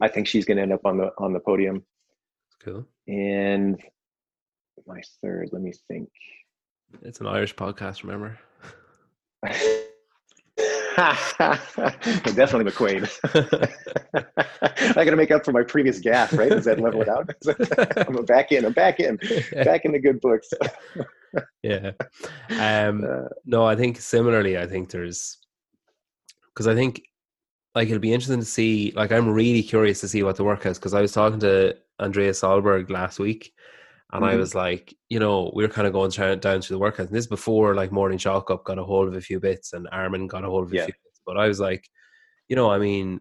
[0.00, 1.84] I think she's going to end up on the on the podium.
[2.62, 2.86] Cool.
[3.08, 3.80] And
[4.86, 6.08] my third, let me think.
[7.02, 8.02] It's an Irish podcast.
[8.02, 8.38] Remember.
[12.34, 13.08] Definitely McQuaid.
[14.96, 16.50] I got to make up for my previous gaff, right?
[16.50, 17.30] Does that level it out?
[18.08, 18.64] I'm back in.
[18.64, 19.16] I'm back in.
[19.64, 20.50] Back in the good books.
[21.62, 21.92] yeah.
[22.50, 23.04] Um.
[23.04, 24.58] Uh, No, I think similarly.
[24.58, 25.38] I think there's
[26.52, 27.02] because I think
[27.74, 28.92] like it'll be interesting to see.
[28.96, 32.32] Like, I'm really curious to see what the workouts because I was talking to Andrea
[32.32, 33.52] Solberg last week,
[34.12, 34.38] and I Mhm.
[34.38, 37.06] was like, you know, we were kind of going down through the workouts.
[37.06, 39.72] And this is before like Morning Chalk Up got a hold of a few bits,
[39.72, 40.84] and Armen got a hold of a Yeah.
[40.84, 41.20] few bits.
[41.26, 41.88] But I was like,
[42.48, 43.20] you know, I mean,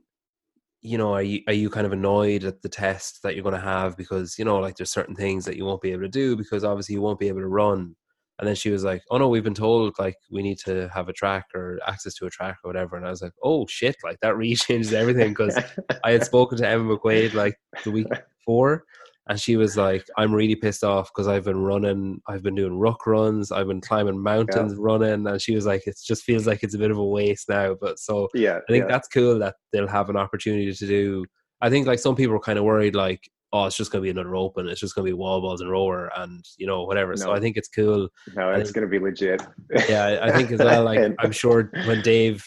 [0.81, 3.55] you know, are you are you kind of annoyed at the test that you're going
[3.55, 6.09] to have because you know, like there's certain things that you won't be able to
[6.09, 7.95] do because obviously you won't be able to run.
[8.39, 11.09] And then she was like, "Oh no, we've been told like we need to have
[11.09, 13.97] a track or access to a track or whatever." And I was like, "Oh shit!"
[14.03, 15.59] Like that really changes everything because
[16.03, 18.07] I had spoken to Emma McQuaid like the week
[18.39, 18.85] before,
[19.29, 22.77] and she was like, "I'm really pissed off because I've been running, I've been doing
[22.77, 24.79] ruck runs, I've been climbing mountains, yeah.
[24.79, 27.47] running," and she was like, "It just feels like it's a bit of a waste
[27.47, 28.91] now." But so yeah, I think yeah.
[28.91, 31.25] that's cool that they'll have an opportunity to do.
[31.61, 34.07] I think like some people are kind of worried, like, "Oh, it's just going to
[34.07, 36.83] be another open, it's just going to be wall balls and rower, and you know
[36.85, 37.17] whatever." No.
[37.17, 38.09] So I think it's cool.
[38.35, 39.43] No, it's going to be legit.
[39.87, 40.83] yeah, I think as well.
[40.83, 42.43] Like I'm sure when Dave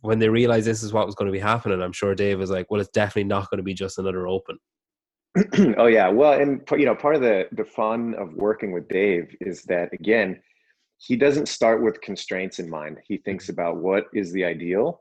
[0.00, 2.50] when they realized this is what was going to be happening, I'm sure Dave was
[2.50, 4.58] like, "Well, it's definitely not going to be just another open."
[5.76, 9.34] oh yeah, well, and you know, part of the the fun of working with Dave
[9.40, 10.40] is that again,
[10.98, 12.98] he doesn't start with constraints in mind.
[13.06, 13.52] He thinks mm-hmm.
[13.52, 15.00] about what is the ideal,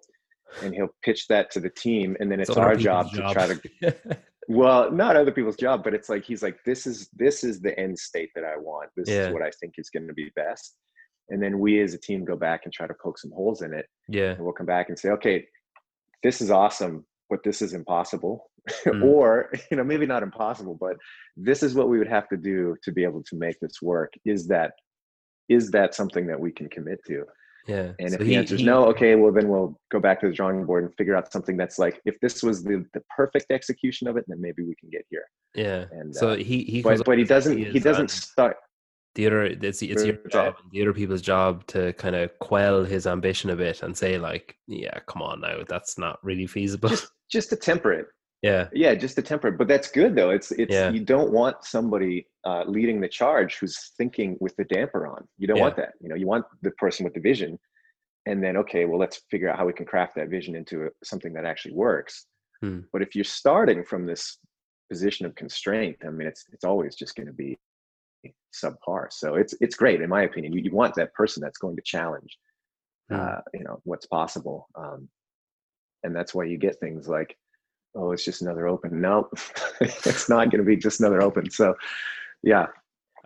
[0.62, 3.48] and he'll pitch that to the team, and then it's, it's our job, to try
[3.48, 3.96] to.
[4.48, 7.78] well, not other people's job, but it's like he's like, this is this is the
[7.80, 8.90] end state that I want.
[8.96, 9.28] This yeah.
[9.28, 10.76] is what I think is going to be best,
[11.30, 13.74] and then we as a team go back and try to poke some holes in
[13.74, 13.86] it.
[14.10, 15.46] Yeah, and we'll come back and say, okay,
[16.24, 18.50] this is awesome but this is impossible
[18.86, 19.04] mm.
[19.04, 20.96] or you know maybe not impossible but
[21.38, 24.14] this is what we would have to do to be able to make this work
[24.26, 24.72] is that
[25.50, 27.24] is that something that we can commit to?
[27.68, 30.20] Yeah and so if he, the answer is no okay well then we'll go back
[30.22, 33.02] to the drawing board and figure out something that's like if this was the, the
[33.16, 35.26] perfect execution of it then maybe we can get here.
[35.56, 38.58] Yeah and so uh, he he but, but he doesn't he doesn't start
[39.16, 43.08] the other it's it's your job the other people's job to kind of quell his
[43.08, 46.90] ambition a bit and say like yeah come on now that's not really feasible.
[46.90, 48.06] Just, just to temper it
[48.46, 50.90] yeah yeah just to temper it but that's good though it's it's yeah.
[50.90, 55.48] you don't want somebody uh, leading the charge who's thinking with the damper on you
[55.48, 55.64] don't yeah.
[55.64, 57.58] want that you know you want the person with the vision
[58.26, 60.90] and then okay well let's figure out how we can craft that vision into a,
[61.04, 62.28] something that actually works
[62.62, 62.80] hmm.
[62.94, 64.38] but if you're starting from this
[64.90, 67.58] position of constraint i mean it's it's always just going to be
[68.56, 69.12] subpar.
[69.12, 70.54] So it's it's great in my opinion.
[70.54, 72.38] You, you want that person that's going to challenge,
[73.12, 73.20] mm.
[73.20, 75.10] uh, you know, what's possible, um,
[76.04, 77.36] and that's why you get things like,
[77.96, 79.02] oh, it's just another open.
[79.02, 79.30] No,
[79.82, 81.50] it's not going to be just another open.
[81.50, 81.76] So,
[82.44, 82.68] yeah.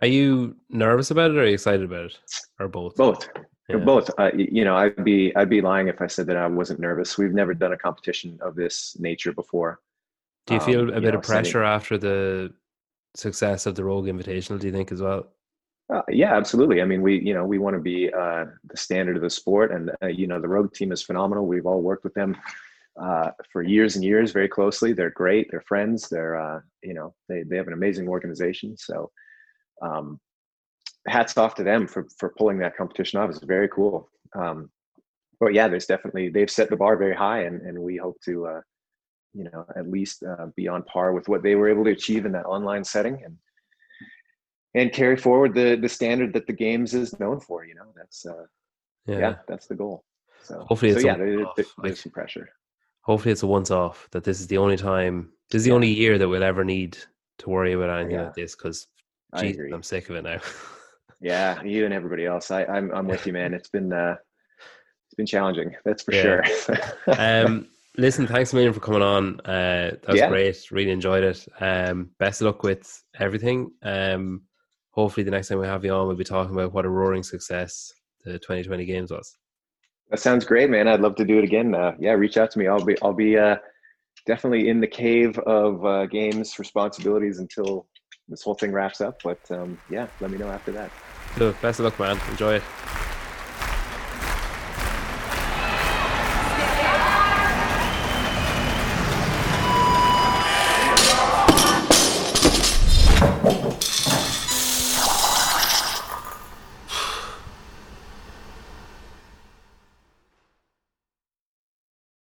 [0.00, 2.18] Are you nervous about it, or are you excited about it,
[2.58, 2.96] or both?
[2.96, 3.28] Both.
[3.68, 3.76] Yeah.
[3.76, 4.10] Both.
[4.18, 7.18] Uh, you know, I'd be I'd be lying if I said that I wasn't nervous.
[7.18, 9.80] We've never done a competition of this nature before.
[10.46, 12.52] Do you feel um, a bit know, of pressure after the
[13.14, 14.58] success of the Rogue Invitational?
[14.58, 15.28] Do you think as well?
[15.92, 16.80] Uh, yeah, absolutely.
[16.80, 19.70] I mean, we you know we want to be uh, the standard of the sport,
[19.70, 21.46] and uh, you know the Rogue team is phenomenal.
[21.46, 22.36] We've all worked with them
[23.02, 24.92] uh, for years and years, very closely.
[24.92, 25.48] They're great.
[25.50, 26.08] They're friends.
[26.08, 28.76] They're uh, you know they they have an amazing organization.
[28.76, 29.10] So,
[29.82, 30.20] um,
[31.08, 33.30] hats off to them for for pulling that competition off.
[33.30, 34.08] It's very cool.
[34.38, 34.70] Um,
[35.38, 38.46] but yeah, there's definitely they've set the bar very high, and and we hope to
[38.46, 38.60] uh,
[39.32, 42.26] you know at least uh, be on par with what they were able to achieve
[42.26, 43.36] in that online setting and
[44.74, 48.26] and carry forward the the standard that the games is known for you know that's
[48.26, 48.44] uh
[49.06, 50.04] yeah, yeah that's the goal
[50.42, 52.48] so hopefully so yeah there, there, there's like, some pressure
[53.02, 55.74] hopefully it's a once off that this is the only time this is the yeah.
[55.74, 56.96] only year that we'll ever need
[57.38, 58.24] to worry about anything yeah.
[58.24, 58.86] like this because
[59.32, 60.38] i'm sick of it now
[61.20, 64.16] yeah you and everybody else i i'm, I'm with you man it's been uh
[65.06, 66.44] it's been challenging that's for sure
[67.18, 69.40] um Listen, thanks a million for coming on.
[69.40, 70.28] Uh, that was yeah.
[70.28, 70.70] great.
[70.70, 71.46] Really enjoyed it.
[71.60, 73.72] Um, best of luck with everything.
[73.82, 74.42] Um,
[74.90, 77.24] hopefully, the next time we have you on, we'll be talking about what a roaring
[77.24, 77.92] success
[78.24, 79.36] the 2020 games was.
[80.10, 80.88] That sounds great, man.
[80.88, 81.74] I'd love to do it again.
[81.74, 82.66] Uh, yeah, reach out to me.
[82.66, 83.56] I'll be, I'll be uh,
[84.26, 87.86] definitely in the cave of uh, games responsibilities until
[88.28, 89.20] this whole thing wraps up.
[89.22, 90.90] But um, yeah, let me know after that.
[91.62, 92.20] Best of luck, man.
[92.30, 92.62] Enjoy it.